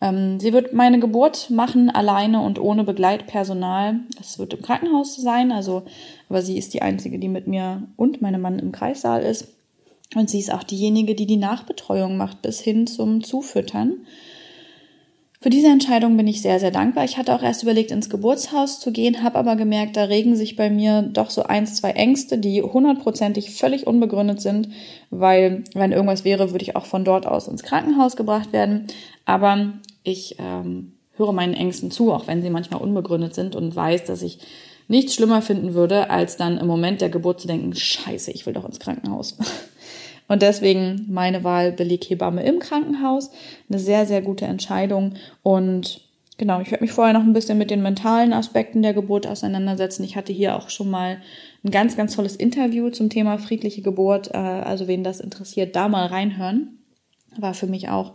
Ähm, 0.00 0.38
sie 0.40 0.52
wird 0.52 0.72
meine 0.72 1.00
Geburt 1.00 1.50
machen, 1.50 1.90
alleine 1.90 2.40
und 2.42 2.58
ohne 2.58 2.84
Begleitpersonal. 2.84 4.00
Es 4.20 4.38
wird 4.38 4.54
im 4.54 4.62
Krankenhaus 4.62 5.16
sein, 5.16 5.52
also, 5.52 5.84
aber 6.28 6.42
sie 6.42 6.58
ist 6.58 6.74
die 6.74 6.82
einzige, 6.82 7.18
die 7.18 7.28
mit 7.28 7.46
mir 7.46 7.82
und 7.96 8.20
meinem 8.20 8.42
Mann 8.42 8.58
im 8.58 8.72
Kreissaal 8.72 9.22
ist. 9.22 9.48
Und 10.14 10.30
sie 10.30 10.38
ist 10.38 10.52
auch 10.52 10.62
diejenige, 10.62 11.14
die 11.14 11.26
die 11.26 11.36
Nachbetreuung 11.36 12.16
macht, 12.16 12.42
bis 12.42 12.60
hin 12.60 12.86
zum 12.86 13.24
Zufüttern. 13.24 14.06
Für 15.46 15.50
diese 15.50 15.68
Entscheidung 15.68 16.16
bin 16.16 16.26
ich 16.26 16.42
sehr, 16.42 16.58
sehr 16.58 16.72
dankbar. 16.72 17.04
Ich 17.04 17.18
hatte 17.18 17.32
auch 17.32 17.40
erst 17.40 17.62
überlegt, 17.62 17.92
ins 17.92 18.10
Geburtshaus 18.10 18.80
zu 18.80 18.90
gehen, 18.90 19.22
habe 19.22 19.38
aber 19.38 19.54
gemerkt, 19.54 19.96
da 19.96 20.02
regen 20.02 20.34
sich 20.34 20.56
bei 20.56 20.70
mir 20.70 21.02
doch 21.02 21.30
so 21.30 21.44
eins, 21.44 21.76
zwei 21.76 21.92
Ängste, 21.92 22.38
die 22.38 22.62
hundertprozentig 22.62 23.52
völlig 23.52 23.86
unbegründet 23.86 24.40
sind, 24.40 24.70
weil 25.10 25.62
wenn 25.72 25.92
irgendwas 25.92 26.24
wäre, 26.24 26.50
würde 26.50 26.64
ich 26.64 26.74
auch 26.74 26.84
von 26.84 27.04
dort 27.04 27.28
aus 27.28 27.46
ins 27.46 27.62
Krankenhaus 27.62 28.16
gebracht 28.16 28.52
werden. 28.52 28.88
Aber 29.24 29.74
ich 30.02 30.34
ähm, 30.40 30.94
höre 31.12 31.32
meinen 31.32 31.54
Ängsten 31.54 31.92
zu, 31.92 32.12
auch 32.12 32.26
wenn 32.26 32.42
sie 32.42 32.50
manchmal 32.50 32.82
unbegründet 32.82 33.36
sind 33.36 33.54
und 33.54 33.76
weiß, 33.76 34.02
dass 34.02 34.22
ich 34.22 34.40
nichts 34.88 35.14
schlimmer 35.14 35.42
finden 35.42 35.74
würde, 35.74 36.10
als 36.10 36.36
dann 36.36 36.58
im 36.58 36.66
Moment 36.66 37.00
der 37.02 37.08
Geburt 37.08 37.40
zu 37.40 37.46
denken, 37.46 37.72
scheiße, 37.72 38.32
ich 38.32 38.46
will 38.46 38.54
doch 38.54 38.64
ins 38.64 38.80
Krankenhaus. 38.80 39.38
Und 40.28 40.42
deswegen 40.42 41.06
meine 41.08 41.44
Wahl 41.44 41.72
Beleghebamme 41.72 42.44
im 42.44 42.58
Krankenhaus. 42.58 43.30
Eine 43.68 43.78
sehr, 43.78 44.06
sehr 44.06 44.22
gute 44.22 44.44
Entscheidung. 44.44 45.14
Und 45.42 46.00
genau, 46.38 46.60
ich 46.60 46.70
werde 46.70 46.84
mich 46.84 46.92
vorher 46.92 47.14
noch 47.14 47.22
ein 47.22 47.32
bisschen 47.32 47.58
mit 47.58 47.70
den 47.70 47.82
mentalen 47.82 48.32
Aspekten 48.32 48.82
der 48.82 48.94
Geburt 48.94 49.26
auseinandersetzen. 49.26 50.04
Ich 50.04 50.16
hatte 50.16 50.32
hier 50.32 50.56
auch 50.56 50.68
schon 50.68 50.90
mal 50.90 51.18
ein 51.64 51.70
ganz, 51.70 51.96
ganz 51.96 52.16
tolles 52.16 52.36
Interview 52.36 52.90
zum 52.90 53.08
Thema 53.08 53.38
friedliche 53.38 53.82
Geburt. 53.82 54.34
Äh, 54.34 54.38
also 54.38 54.88
wen 54.88 55.04
das 55.04 55.20
interessiert, 55.20 55.76
da 55.76 55.88
mal 55.88 56.06
reinhören. 56.06 56.78
War 57.38 57.54
für 57.54 57.66
mich 57.66 57.88
auch 57.88 58.14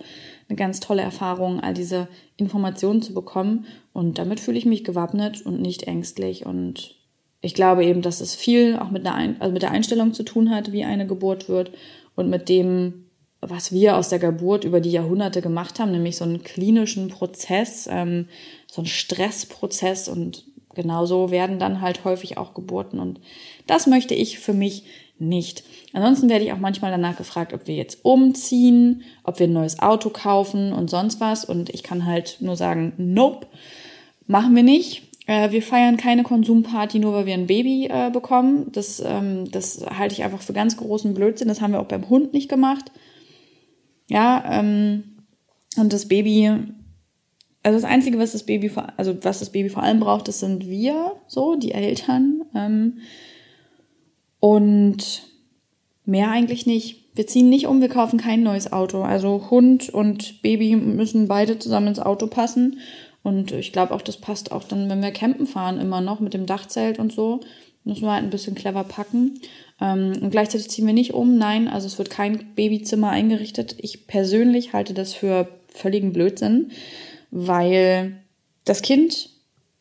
eine 0.50 0.58
ganz 0.58 0.80
tolle 0.80 1.04
Erfahrung, 1.04 1.60
all 1.60 1.74
diese 1.74 2.08
Informationen 2.38 3.02
zu 3.02 3.14
bekommen. 3.14 3.66
Und 3.94 4.18
damit 4.18 4.40
fühle 4.40 4.58
ich 4.58 4.66
mich 4.66 4.84
gewappnet 4.84 5.46
und 5.46 5.62
nicht 5.62 5.84
ängstlich. 5.84 6.46
Und 6.46 6.96
ich 7.40 7.54
glaube 7.54 7.86
eben, 7.86 8.02
dass 8.02 8.20
es 8.20 8.36
viel 8.36 8.78
auch 8.78 8.92
mit, 8.92 9.06
also 9.06 9.54
mit 9.54 9.62
der 9.62 9.72
Einstellung 9.72 10.14
zu 10.14 10.24
tun 10.24 10.50
hat, 10.50 10.72
wie 10.72 10.84
eine 10.84 11.08
Geburt 11.08 11.48
wird 11.48 11.72
und 12.16 12.30
mit 12.30 12.50
dem, 12.50 13.06
was 13.42 13.72
wir 13.72 13.98
aus 13.98 14.10
der 14.10 14.20
Geburt 14.20 14.64
über 14.64 14.80
die 14.80 14.92
Jahrhunderte 14.92 15.42
gemacht 15.42 15.80
haben, 15.80 15.92
nämlich 15.92 16.18
so 16.18 16.24
einen 16.24 16.44
klinischen 16.44 17.10
Prozess, 17.10 17.88
ähm, 17.92 18.28
so 18.68 18.82
einen 18.82 18.88
Stressprozess 18.88 20.08
und 20.08 20.46
genauso 20.76 21.32
werden 21.32 21.60
dann 21.60 21.82
halt 21.82 22.04
häufig 22.06 22.38
auch 22.38 22.54
Geburten. 22.54 23.00
Und 23.00 23.20
das 23.68 23.88
möchte 23.88 24.14
ich 24.14 24.40
für 24.40 24.54
mich 24.54 24.84
nicht. 25.20 25.64
Ansonsten 25.94 26.30
werde 26.30 26.46
ich 26.46 26.54
auch 26.54 26.58
manchmal 26.58 26.92
danach 26.92 27.18
gefragt, 27.18 27.54
ob 27.54 27.68
wir 27.68 27.76
jetzt 27.76 28.04
umziehen, 28.04 29.04
ob 29.24 29.40
wir 29.40 29.48
ein 29.48 29.54
neues 29.54 29.80
Auto 29.80 30.10
kaufen 30.10 30.74
und 30.74 30.90
sonst 30.90 31.20
was. 31.20 31.46
Und 31.46 31.70
ich 31.70 31.84
kann 31.84 32.06
halt 32.06 32.38
nur 32.40 32.56
sagen, 32.56 32.94
nope, 32.98 33.48
machen 34.28 34.56
wir 34.56 34.64
nicht. 34.64 35.04
Äh, 35.32 35.54
wir 35.54 35.62
feiern 35.62 35.96
keine 35.96 36.24
Konsumparty, 36.24 37.00
nur 37.00 37.14
weil 37.14 37.26
wir 37.26 37.36
ein 37.36 37.48
Baby 37.48 37.88
äh, 37.90 38.10
bekommen. 38.12 38.70
Das, 38.74 39.02
ähm, 39.06 39.50
das 39.50 39.86
halte 39.98 40.14
ich 40.14 40.24
einfach 40.24 40.42
für 40.42 40.52
ganz 40.52 40.76
großen 40.76 41.14
Blödsinn. 41.14 41.48
Das 41.48 41.62
haben 41.62 41.72
wir 41.72 41.80
auch 41.80 41.86
beim 41.86 42.10
Hund 42.10 42.34
nicht 42.34 42.50
gemacht. 42.50 42.92
Ja, 44.10 44.44
ähm, 44.46 45.04
Und 45.78 45.94
das 45.94 46.10
Baby, 46.10 46.52
also 47.64 47.80
das 47.80 47.90
Einzige, 47.90 48.20
was 48.20 48.34
das 48.34 48.46
Baby, 48.46 48.72
also 48.98 49.16
was 49.24 49.40
das 49.40 49.54
Baby 49.54 49.70
vor 49.70 49.84
allem 49.84 50.02
braucht, 50.02 50.28
das 50.28 50.42
sind 50.42 50.68
wir, 50.68 51.14
so, 51.28 51.56
die 51.56 51.72
Eltern. 51.72 52.42
Ähm, 52.54 52.98
und 54.42 55.22
mehr 56.04 56.30
eigentlich 56.30 56.66
nicht. 56.66 57.16
Wir 57.16 57.26
ziehen 57.26 57.48
nicht 57.48 57.68
um, 57.68 57.80
wir 57.80 57.88
kaufen 57.88 58.20
kein 58.20 58.44
neues 58.44 58.74
Auto. 58.74 59.04
Also 59.04 59.50
Hund 59.50 59.88
und 59.88 60.42
Baby 60.42 60.76
müssen 60.76 61.30
beide 61.30 61.58
zusammen 61.58 61.88
ins 61.88 62.00
Auto 62.00 62.28
passen. 62.28 62.80
Und 63.24 63.52
ich 63.52 63.72
glaube 63.72 63.94
auch, 63.94 64.02
das 64.02 64.18
passt 64.18 64.52
auch 64.52 64.64
dann, 64.64 64.90
wenn 64.90 65.02
wir 65.02 65.12
campen 65.12 65.46
fahren, 65.46 65.80
immer 65.80 66.02
noch 66.02 66.20
mit 66.20 66.34
dem 66.34 66.46
Dachzelt 66.46 67.00
und 67.00 67.12
so. 67.12 67.42
Müssen 67.84 68.04
wir 68.04 68.14
halt 68.14 68.24
ein 68.24 68.30
bisschen 68.30 68.56
clever 68.56 68.84
packen. 68.84 69.40
Ähm, 69.80 70.14
und 70.22 70.32
gleichzeitig 70.32 70.70
ziehen 70.70 70.88
wir 70.88 70.94
nicht 70.94 71.14
um. 71.14 71.38
Nein, 71.38 71.68
also 71.68 71.88
es 71.88 71.98
wird 71.98 72.10
kein 72.10 72.54
Babyzimmer 72.56 73.10
eingerichtet. 73.10 73.76
Ich 73.80 74.08
persönlich 74.08 74.74
halte 74.74 74.94
das 74.94 75.14
für 75.14 75.48
völligen 75.68 76.14
Blödsinn, 76.14 76.72
weil 77.32 78.22
das 78.66 78.82
Kind 78.82 79.30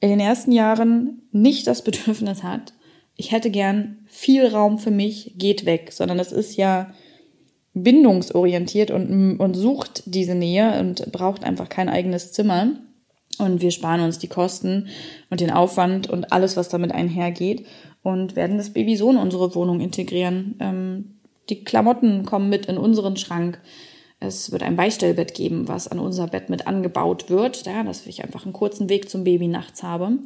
in 0.00 0.08
den 0.08 0.20
ersten 0.20 0.52
Jahren 0.52 1.22
nicht 1.32 1.66
das 1.66 1.82
Bedürfnis 1.84 2.42
hat, 2.42 2.72
ich 3.20 3.32
hätte 3.32 3.50
gern 3.50 3.98
viel 4.06 4.46
Raum 4.46 4.78
für 4.78 4.90
mich, 4.90 5.34
geht 5.36 5.66
weg, 5.66 5.92
sondern 5.92 6.18
es 6.18 6.32
ist 6.32 6.56
ja 6.56 6.94
bindungsorientiert 7.74 8.90
und, 8.90 9.38
und 9.38 9.54
sucht 9.54 10.04
diese 10.06 10.34
Nähe 10.34 10.80
und 10.80 11.12
braucht 11.12 11.44
einfach 11.44 11.68
kein 11.68 11.90
eigenes 11.90 12.32
Zimmer. 12.32 12.78
Und 13.40 13.62
wir 13.62 13.70
sparen 13.70 14.02
uns 14.02 14.18
die 14.18 14.28
Kosten 14.28 14.88
und 15.30 15.40
den 15.40 15.50
Aufwand 15.50 16.08
und 16.10 16.32
alles, 16.32 16.56
was 16.56 16.68
damit 16.68 16.92
einhergeht 16.92 17.66
und 18.02 18.36
werden 18.36 18.58
das 18.58 18.72
Baby 18.72 18.96
so 18.96 19.10
in 19.10 19.16
unsere 19.16 19.54
Wohnung 19.54 19.80
integrieren. 19.80 20.56
Ähm, 20.60 21.20
die 21.48 21.64
Klamotten 21.64 22.24
kommen 22.24 22.48
mit 22.48 22.66
in 22.66 22.78
unseren 22.78 23.16
Schrank. 23.16 23.60
Es 24.20 24.52
wird 24.52 24.62
ein 24.62 24.76
Beistellbett 24.76 25.34
geben, 25.34 25.66
was 25.68 25.88
an 25.88 25.98
unser 25.98 26.26
Bett 26.26 26.50
mit 26.50 26.66
angebaut 26.66 27.30
wird, 27.30 27.64
ja, 27.66 27.82
dass 27.82 28.06
ich 28.06 28.22
einfach 28.22 28.44
einen 28.44 28.52
kurzen 28.52 28.88
Weg 28.88 29.08
zum 29.08 29.24
Baby 29.24 29.48
nachts 29.48 29.82
habe. 29.82 30.18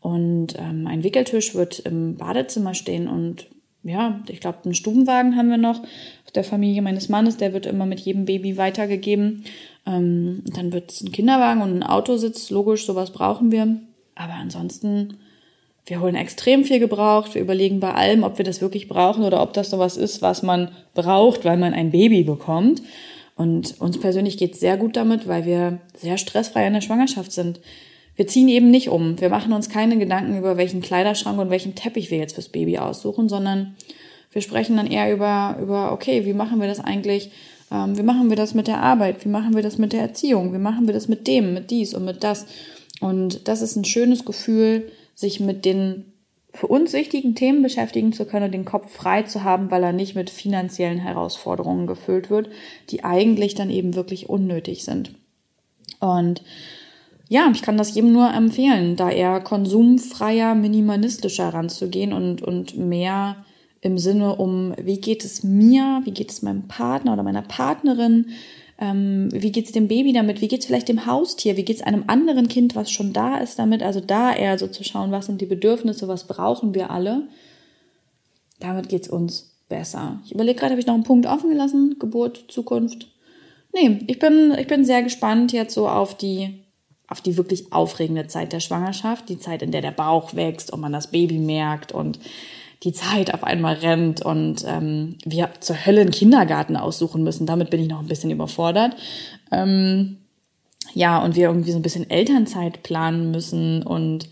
Und 0.00 0.58
ähm, 0.58 0.86
ein 0.86 1.04
Wickeltisch 1.04 1.54
wird 1.54 1.78
im 1.80 2.16
Badezimmer 2.16 2.74
stehen 2.74 3.08
und 3.08 3.48
ja, 3.82 4.20
ich 4.28 4.40
glaube, 4.40 4.58
einen 4.64 4.74
Stubenwagen 4.74 5.36
haben 5.36 5.48
wir 5.48 5.58
noch 5.58 5.80
aus 5.80 6.32
der 6.34 6.42
Familie 6.42 6.82
meines 6.82 7.08
Mannes, 7.08 7.36
der 7.36 7.52
wird 7.52 7.66
immer 7.66 7.86
mit 7.86 8.00
jedem 8.00 8.24
Baby 8.24 8.56
weitergegeben. 8.56 9.44
Ähm, 9.86 10.42
dann 10.46 10.72
wird 10.72 10.90
es 10.90 11.02
ein 11.02 11.12
Kinderwagen 11.12 11.62
und 11.62 11.72
ein 11.72 11.82
Autositz, 11.82 12.50
logisch, 12.50 12.86
sowas 12.86 13.12
brauchen 13.12 13.52
wir. 13.52 13.78
Aber 14.14 14.34
ansonsten 14.34 15.18
wir 15.86 16.00
holen 16.00 16.16
extrem 16.16 16.64
viel 16.64 16.80
gebraucht. 16.80 17.34
Wir 17.34 17.42
überlegen 17.42 17.78
bei 17.78 17.94
allem, 17.94 18.24
ob 18.24 18.38
wir 18.38 18.44
das 18.44 18.60
wirklich 18.60 18.88
brauchen 18.88 19.22
oder 19.22 19.40
ob 19.40 19.52
das 19.52 19.70
sowas 19.70 19.96
ist, 19.96 20.20
was 20.20 20.42
man 20.42 20.72
braucht, 20.94 21.44
weil 21.44 21.56
man 21.56 21.74
ein 21.74 21.92
Baby 21.92 22.24
bekommt. 22.24 22.82
Und 23.36 23.80
uns 23.80 24.00
persönlich 24.00 24.36
geht 24.36 24.54
es 24.54 24.60
sehr 24.60 24.76
gut 24.76 24.96
damit, 24.96 25.28
weil 25.28 25.46
wir 25.46 25.78
sehr 25.94 26.18
stressfrei 26.18 26.66
in 26.66 26.72
der 26.72 26.80
Schwangerschaft 26.80 27.30
sind. 27.30 27.60
Wir 28.16 28.26
ziehen 28.26 28.48
eben 28.48 28.70
nicht 28.70 28.88
um. 28.88 29.20
Wir 29.20 29.28
machen 29.28 29.52
uns 29.52 29.68
keine 29.68 29.96
Gedanken 29.96 30.36
über 30.36 30.56
welchen 30.56 30.80
Kleiderschrank 30.80 31.38
und 31.38 31.50
welchen 31.50 31.76
Teppich 31.76 32.10
wir 32.10 32.18
jetzt 32.18 32.34
fürs 32.34 32.48
Baby 32.48 32.78
aussuchen, 32.78 33.28
sondern 33.28 33.76
wir 34.32 34.42
sprechen 34.42 34.76
dann 34.76 34.86
eher 34.88 35.12
über, 35.12 35.56
über 35.62 35.92
okay, 35.92 36.26
wie 36.26 36.32
machen 36.32 36.60
wir 36.60 36.66
das 36.66 36.80
eigentlich? 36.80 37.30
Ähm, 37.70 37.96
wie 37.98 38.02
machen 38.02 38.28
wir 38.28 38.36
das 38.36 38.54
mit 38.54 38.66
der 38.66 38.82
Arbeit? 38.82 39.24
Wie 39.24 39.28
machen 39.28 39.54
wir 39.54 39.62
das 39.62 39.78
mit 39.78 39.92
der 39.92 40.02
Erziehung? 40.02 40.52
Wie 40.52 40.58
machen 40.58 40.86
wir 40.86 40.94
das 40.94 41.08
mit 41.08 41.26
dem, 41.26 41.54
mit 41.54 41.70
dies 41.70 41.94
und 41.94 42.04
mit 42.04 42.22
das? 42.22 42.46
Und 43.00 43.48
das 43.48 43.62
ist 43.62 43.76
ein 43.76 43.84
schönes 43.84 44.24
Gefühl, 44.24 44.90
sich 45.14 45.40
mit 45.40 45.64
den 45.64 46.12
für 46.56 46.66
uns 46.68 46.94
wichtigen 46.94 47.34
Themen 47.34 47.62
beschäftigen 47.62 48.12
zu 48.12 48.24
können 48.24 48.46
und 48.46 48.52
den 48.52 48.64
Kopf 48.64 48.90
frei 48.90 49.22
zu 49.22 49.44
haben, 49.44 49.70
weil 49.70 49.82
er 49.82 49.92
nicht 49.92 50.14
mit 50.14 50.30
finanziellen 50.30 50.98
Herausforderungen 50.98 51.86
gefüllt 51.86 52.30
wird, 52.30 52.48
die 52.90 53.04
eigentlich 53.04 53.54
dann 53.54 53.70
eben 53.70 53.94
wirklich 53.94 54.28
unnötig 54.28 54.82
sind. 54.82 55.12
Und 56.00 56.42
ja, 57.28 57.50
ich 57.52 57.62
kann 57.62 57.76
das 57.76 57.94
jedem 57.94 58.12
nur 58.12 58.32
empfehlen, 58.32 58.96
da 58.96 59.10
eher 59.10 59.40
konsumfreier, 59.40 60.54
minimalistischer 60.54 61.48
ranzugehen 61.48 62.12
und, 62.12 62.40
und 62.40 62.76
mehr 62.78 63.44
im 63.80 63.98
Sinne 63.98 64.36
um, 64.36 64.74
wie 64.80 65.00
geht 65.00 65.24
es 65.24 65.42
mir, 65.42 66.00
wie 66.04 66.10
geht 66.10 66.30
es 66.30 66.42
meinem 66.42 66.66
Partner 66.68 67.12
oder 67.12 67.22
meiner 67.22 67.42
Partnerin, 67.42 68.26
ähm, 68.78 69.28
wie 69.32 69.52
geht's 69.52 69.72
dem 69.72 69.88
Baby 69.88 70.12
damit, 70.12 70.40
wie 70.40 70.48
geht's 70.48 70.66
vielleicht 70.66 70.88
dem 70.88 71.06
Haustier, 71.06 71.56
wie 71.56 71.64
geht's 71.64 71.82
einem 71.82 72.04
anderen 72.08 72.48
Kind, 72.48 72.74
was 72.74 72.90
schon 72.90 73.12
da 73.12 73.38
ist 73.38 73.58
damit, 73.58 73.82
also 73.82 74.00
da 74.00 74.34
eher 74.34 74.58
so 74.58 74.66
zu 74.66 74.84
schauen, 74.84 75.12
was 75.12 75.26
sind 75.26 75.40
die 75.40 75.46
Bedürfnisse, 75.46 76.08
was 76.08 76.26
brauchen 76.26 76.74
wir 76.74 76.90
alle, 76.90 77.28
damit 78.60 78.88
geht's 78.88 79.08
uns 79.08 79.56
besser. 79.68 80.20
Ich 80.24 80.32
überlege 80.32 80.58
gerade, 80.58 80.72
habe 80.72 80.80
ich 80.80 80.86
noch 80.86 80.94
einen 80.94 81.04
Punkt 81.04 81.26
offen 81.26 81.50
gelassen, 81.50 81.96
Geburt, 81.98 82.44
Zukunft? 82.48 83.08
Nee, 83.72 84.00
ich 84.06 84.18
bin, 84.18 84.54
ich 84.58 84.66
bin 84.66 84.84
sehr 84.84 85.02
gespannt 85.02 85.52
jetzt 85.52 85.74
so 85.74 85.88
auf 85.88 86.16
die, 86.16 86.62
auf 87.08 87.20
die 87.20 87.36
wirklich 87.36 87.72
aufregende 87.72 88.26
Zeit 88.26 88.52
der 88.52 88.60
Schwangerschaft, 88.60 89.28
die 89.28 89.38
Zeit, 89.38 89.62
in 89.62 89.70
der 89.72 89.82
der 89.82 89.90
Bauch 89.90 90.34
wächst 90.34 90.72
und 90.72 90.80
man 90.80 90.92
das 90.92 91.10
Baby 91.10 91.38
merkt 91.38 91.92
und 91.92 92.18
die 92.82 92.92
Zeit 92.92 93.32
auf 93.32 93.42
einmal 93.42 93.74
rennt 93.74 94.22
und 94.22 94.64
ähm, 94.66 95.16
wir 95.24 95.50
zur 95.60 95.86
Hölle 95.86 96.02
einen 96.02 96.10
Kindergarten 96.10 96.76
aussuchen 96.76 97.22
müssen. 97.22 97.46
Damit 97.46 97.70
bin 97.70 97.80
ich 97.80 97.88
noch 97.88 98.00
ein 98.00 98.08
bisschen 98.08 98.30
überfordert. 98.30 98.94
Ähm, 99.50 100.18
ja, 100.92 101.22
und 101.22 101.36
wir 101.36 101.48
irgendwie 101.48 101.72
so 101.72 101.78
ein 101.78 101.82
bisschen 101.82 102.08
Elternzeit 102.08 102.82
planen 102.82 103.30
müssen 103.30 103.82
und 103.82 104.28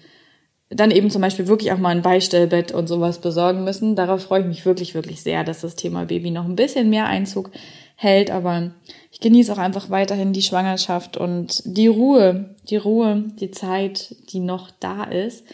dann 0.71 0.91
eben 0.91 1.11
zum 1.11 1.23
Beispiel 1.23 1.47
wirklich 1.47 1.73
auch 1.73 1.79
mal 1.79 1.91
ein 1.91 2.03
Beistellbett 2.03 2.73
und 2.73 2.89
sowas 2.89 3.21
besorgen 3.21 3.65
müssen. 3.65 3.97
Darauf 3.97 4.23
freue 4.23 4.41
ich 4.41 4.47
mich 4.47 4.67
wirklich, 4.67 4.95
wirklich 4.95 5.23
sehr, 5.23 5.45
dass 5.45 5.61
das 5.61 5.77
Thema 5.77 6.07
Baby 6.07 6.31
noch 6.31 6.45
ein 6.45 6.57
bisschen 6.57 6.91
mehr 6.91 7.07
Einzug 7.07 7.51
hält. 7.97 8.31
Aber 8.31 8.73
ich 9.11 9.21
genieße 9.21 9.53
auch 9.53 9.59
einfach 9.59 9.91
weiterhin 9.91 10.33
die 10.33 10.43
Schwangerschaft 10.43 11.17
und 11.17 11.63
die 11.65 11.87
Ruhe, 11.87 12.55
die 12.69 12.77
Ruhe, 12.77 13.25
die 13.41 13.51
Zeit, 13.51 14.17
die 14.31 14.41
noch 14.41 14.71
da 14.81 15.05
ist 15.05 15.45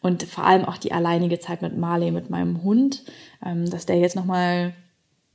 und 0.00 0.22
vor 0.22 0.44
allem 0.44 0.64
auch 0.64 0.78
die 0.78 0.92
alleinige 0.92 1.38
Zeit 1.38 1.62
mit 1.62 1.76
Marley, 1.76 2.10
mit 2.10 2.30
meinem 2.30 2.62
Hund, 2.62 3.04
ähm, 3.44 3.68
dass 3.68 3.86
der 3.86 3.98
jetzt 3.98 4.16
nochmal 4.16 4.74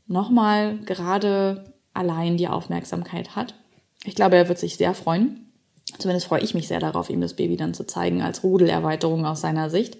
noch 0.07 0.29
mal 0.29 0.77
gerade 0.79 1.73
allein 1.93 2.37
die 2.37 2.47
Aufmerksamkeit 2.47 3.35
hat. 3.35 3.55
Ich 4.03 4.15
glaube, 4.15 4.35
er 4.35 4.47
wird 4.47 4.59
sich 4.59 4.77
sehr 4.77 4.93
freuen. 4.93 5.51
Zumindest 5.97 6.27
freue 6.27 6.41
ich 6.41 6.53
mich 6.53 6.67
sehr 6.67 6.79
darauf, 6.79 7.09
ihm 7.09 7.21
das 7.21 7.35
Baby 7.35 7.57
dann 7.57 7.73
zu 7.73 7.85
zeigen 7.85 8.21
als 8.21 8.43
Rudelerweiterung 8.43 9.25
aus 9.25 9.41
seiner 9.41 9.69
Sicht. 9.69 9.97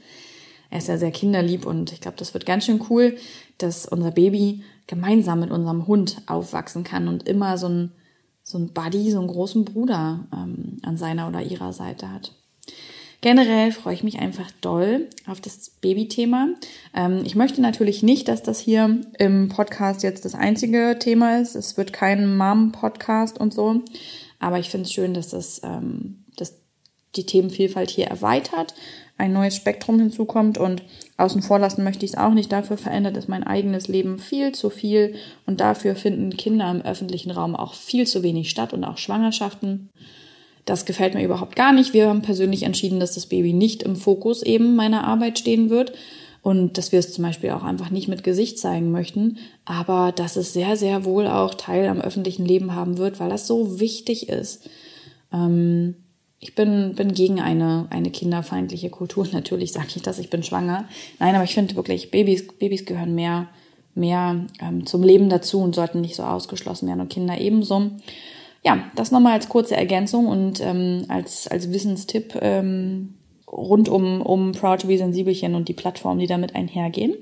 Er 0.70 0.80
ist 0.80 0.88
ja 0.88 0.98
sehr 0.98 1.12
kinderlieb 1.12 1.66
und 1.66 1.92
ich 1.92 2.02
glaube, 2.02 2.18
das 2.18 2.34
wird 2.34 2.46
ganz 2.46 2.66
schön 2.66 2.84
cool, 2.90 3.18
dass 3.58 3.86
unser 3.86 4.12
Baby 4.12 4.64
gemeinsam 4.88 5.40
mit 5.40 5.52
unserem 5.52 5.88
Hund 5.88 6.22
aufwachsen 6.26 6.84
kann 6.84 7.08
und 7.08 7.28
immer 7.28 7.58
so 7.58 7.70
ein, 7.70 7.92
so 8.44 8.58
ein 8.58 8.74
Buddy, 8.74 9.12
so 9.12 9.20
einen 9.20 9.28
großen 9.28 9.64
Bruder 9.64 10.28
ähm, 10.34 10.80
an 10.84 10.98
seiner 10.98 11.28
oder 11.28 11.42
ihrer 11.42 11.72
Seite 11.72 12.12
hat. 12.12 12.34
Generell 13.26 13.72
freue 13.72 13.96
ich 13.96 14.04
mich 14.04 14.20
einfach 14.20 14.52
doll 14.62 15.10
auf 15.26 15.42
das 15.42 15.72
Babythema. 15.82 16.50
Ähm, 16.96 17.24
ich 17.26 17.34
möchte 17.34 17.60
natürlich 17.60 18.04
nicht, 18.04 18.28
dass 18.28 18.44
das 18.44 18.60
hier 18.60 19.02
im 19.18 19.50
Podcast 19.50 20.04
jetzt 20.04 20.26
das 20.26 20.36
einzige 20.36 20.98
Thema 21.00 21.40
ist. 21.40 21.56
Es 21.56 21.76
wird 21.76 21.92
kein 21.92 22.38
Mom-Podcast 22.38 23.40
und 23.40 23.52
so. 23.52 23.82
Aber 24.38 24.60
ich 24.60 24.70
finde 24.70 24.86
es 24.86 24.94
schön, 24.94 25.16
dass 25.16 25.30
das, 25.30 25.60
ähm, 25.64 26.24
dass 26.38 26.60
die 27.16 27.26
Themenvielfalt 27.26 27.90
hier 27.90 28.06
erweitert, 28.06 28.76
ein 29.18 29.34
neues 29.34 29.56
Spektrum 29.56 29.98
hinzukommt 29.98 30.60
und 30.60 30.84
außen 31.18 31.42
vor 31.42 31.58
lassen 31.58 31.84
möchte 31.84 32.06
ich 32.06 32.12
es 32.12 32.18
auch 32.20 32.36
nicht. 32.36 32.52
Dafür 32.52 32.78
verändert 32.78 33.18
es 33.18 33.28
mein 33.28 33.44
eigenes 33.44 33.88
Leben 33.88 34.20
viel 34.20 34.52
zu 34.52 34.70
viel 34.70 35.16
und 35.48 35.62
dafür 35.62 35.96
finden 35.96 36.38
Kinder 36.38 36.70
im 36.70 36.84
öffentlichen 36.84 37.32
Raum 37.32 37.56
auch 37.56 37.74
viel 37.74 38.06
zu 38.06 38.22
wenig 38.22 38.52
statt 38.52 38.72
und 38.72 38.84
auch 38.84 39.00
Schwangerschaften. 39.00 39.90
Das 40.66 40.86
gefällt 40.86 41.14
mir 41.14 41.24
überhaupt 41.24 41.56
gar 41.56 41.72
nicht. 41.72 41.94
Wir 41.94 42.10
haben 42.10 42.24
persönlich 42.24 42.64
entschieden, 42.64 43.00
dass 43.00 43.14
das 43.14 43.28
Baby 43.28 43.54
nicht 43.54 43.84
im 43.84 43.96
Fokus 43.96 44.42
eben 44.42 44.76
meiner 44.76 45.06
Arbeit 45.06 45.38
stehen 45.38 45.70
wird 45.70 45.94
und 46.42 46.78
dass 46.78 46.92
wir 46.92 47.00
es 47.00 47.14
zum 47.14 47.24
Beispiel 47.24 47.52
auch 47.52 47.64
einfach 47.64 47.92
nicht 47.92 48.08
mit 48.08 48.24
Gesicht 48.24 48.60
zeigen 48.60 48.92
möchten, 48.92 49.38
aber 49.64 50.12
dass 50.12 50.36
es 50.36 50.54
sehr, 50.54 50.76
sehr 50.76 51.06
wohl 51.06 51.28
auch 51.28 51.54
Teil 51.54 51.88
am 51.88 52.02
öffentlichen 52.02 52.46
Leben 52.46 52.74
haben 52.74 52.98
wird, 52.98 53.20
weil 53.20 53.30
das 53.30 53.48
so 53.48 53.80
wichtig 53.80 54.30
ist. 54.30 54.70
Ähm, 55.32 55.96
ich 56.40 56.54
bin, 56.54 56.94
bin 56.96 57.14
gegen 57.14 57.42
eine, 57.42 57.88
eine 57.90 58.12
kinderfeindliche 58.12 58.90
Kultur. 58.90 59.28
Natürlich 59.32 59.72
sage 59.72 59.88
ich 59.96 60.02
das, 60.02 60.20
ich 60.20 60.30
bin 60.30 60.44
schwanger. 60.44 60.86
Nein, 61.20 61.36
aber 61.36 61.44
ich 61.44 61.54
finde 61.54 61.76
wirklich, 61.76 62.12
Babys, 62.12 62.48
Babys 62.60 62.86
gehören 62.86 63.16
mehr, 63.16 63.48
mehr 63.94 64.46
ähm, 64.62 64.86
zum 64.86 65.04
Leben 65.04 65.30
dazu 65.30 65.62
und 65.62 65.76
sollten 65.76 66.02
nicht 66.02 66.16
so 66.16 66.24
ausgeschlossen 66.24 66.88
werden 66.88 67.02
und 67.02 67.10
Kinder 67.10 67.40
ebenso 67.40 67.92
ja, 68.66 68.80
das 68.96 69.12
nochmal 69.12 69.34
als 69.34 69.48
kurze 69.48 69.76
Ergänzung 69.76 70.26
und 70.26 70.60
ähm, 70.60 71.06
als, 71.08 71.48
als 71.48 71.72
Wissenstipp 71.72 72.36
ähm, 72.42 73.14
rund 73.48 73.88
um, 73.90 74.22
um 74.22 74.54
Proud 74.54 74.82
to 74.82 74.88
be 74.88 74.98
Sensibelchen 74.98 75.54
und 75.54 75.70
die 75.70 75.74
Plattformen, 75.74 76.20
die 76.20 76.28
damit 76.28 76.56
einhergehen. 76.56 77.14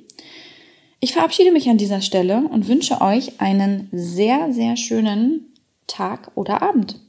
Ich 1.02 1.12
verabschiede 1.12 1.52
mich 1.52 1.70
an 1.70 1.78
dieser 1.78 2.00
Stelle 2.00 2.48
und 2.50 2.70
wünsche 2.70 3.02
euch 3.02 3.42
einen 3.42 3.90
sehr, 3.92 4.54
sehr 4.54 4.78
schönen 4.78 5.54
Tag 5.86 6.32
oder 6.36 6.62
Abend. 6.62 7.02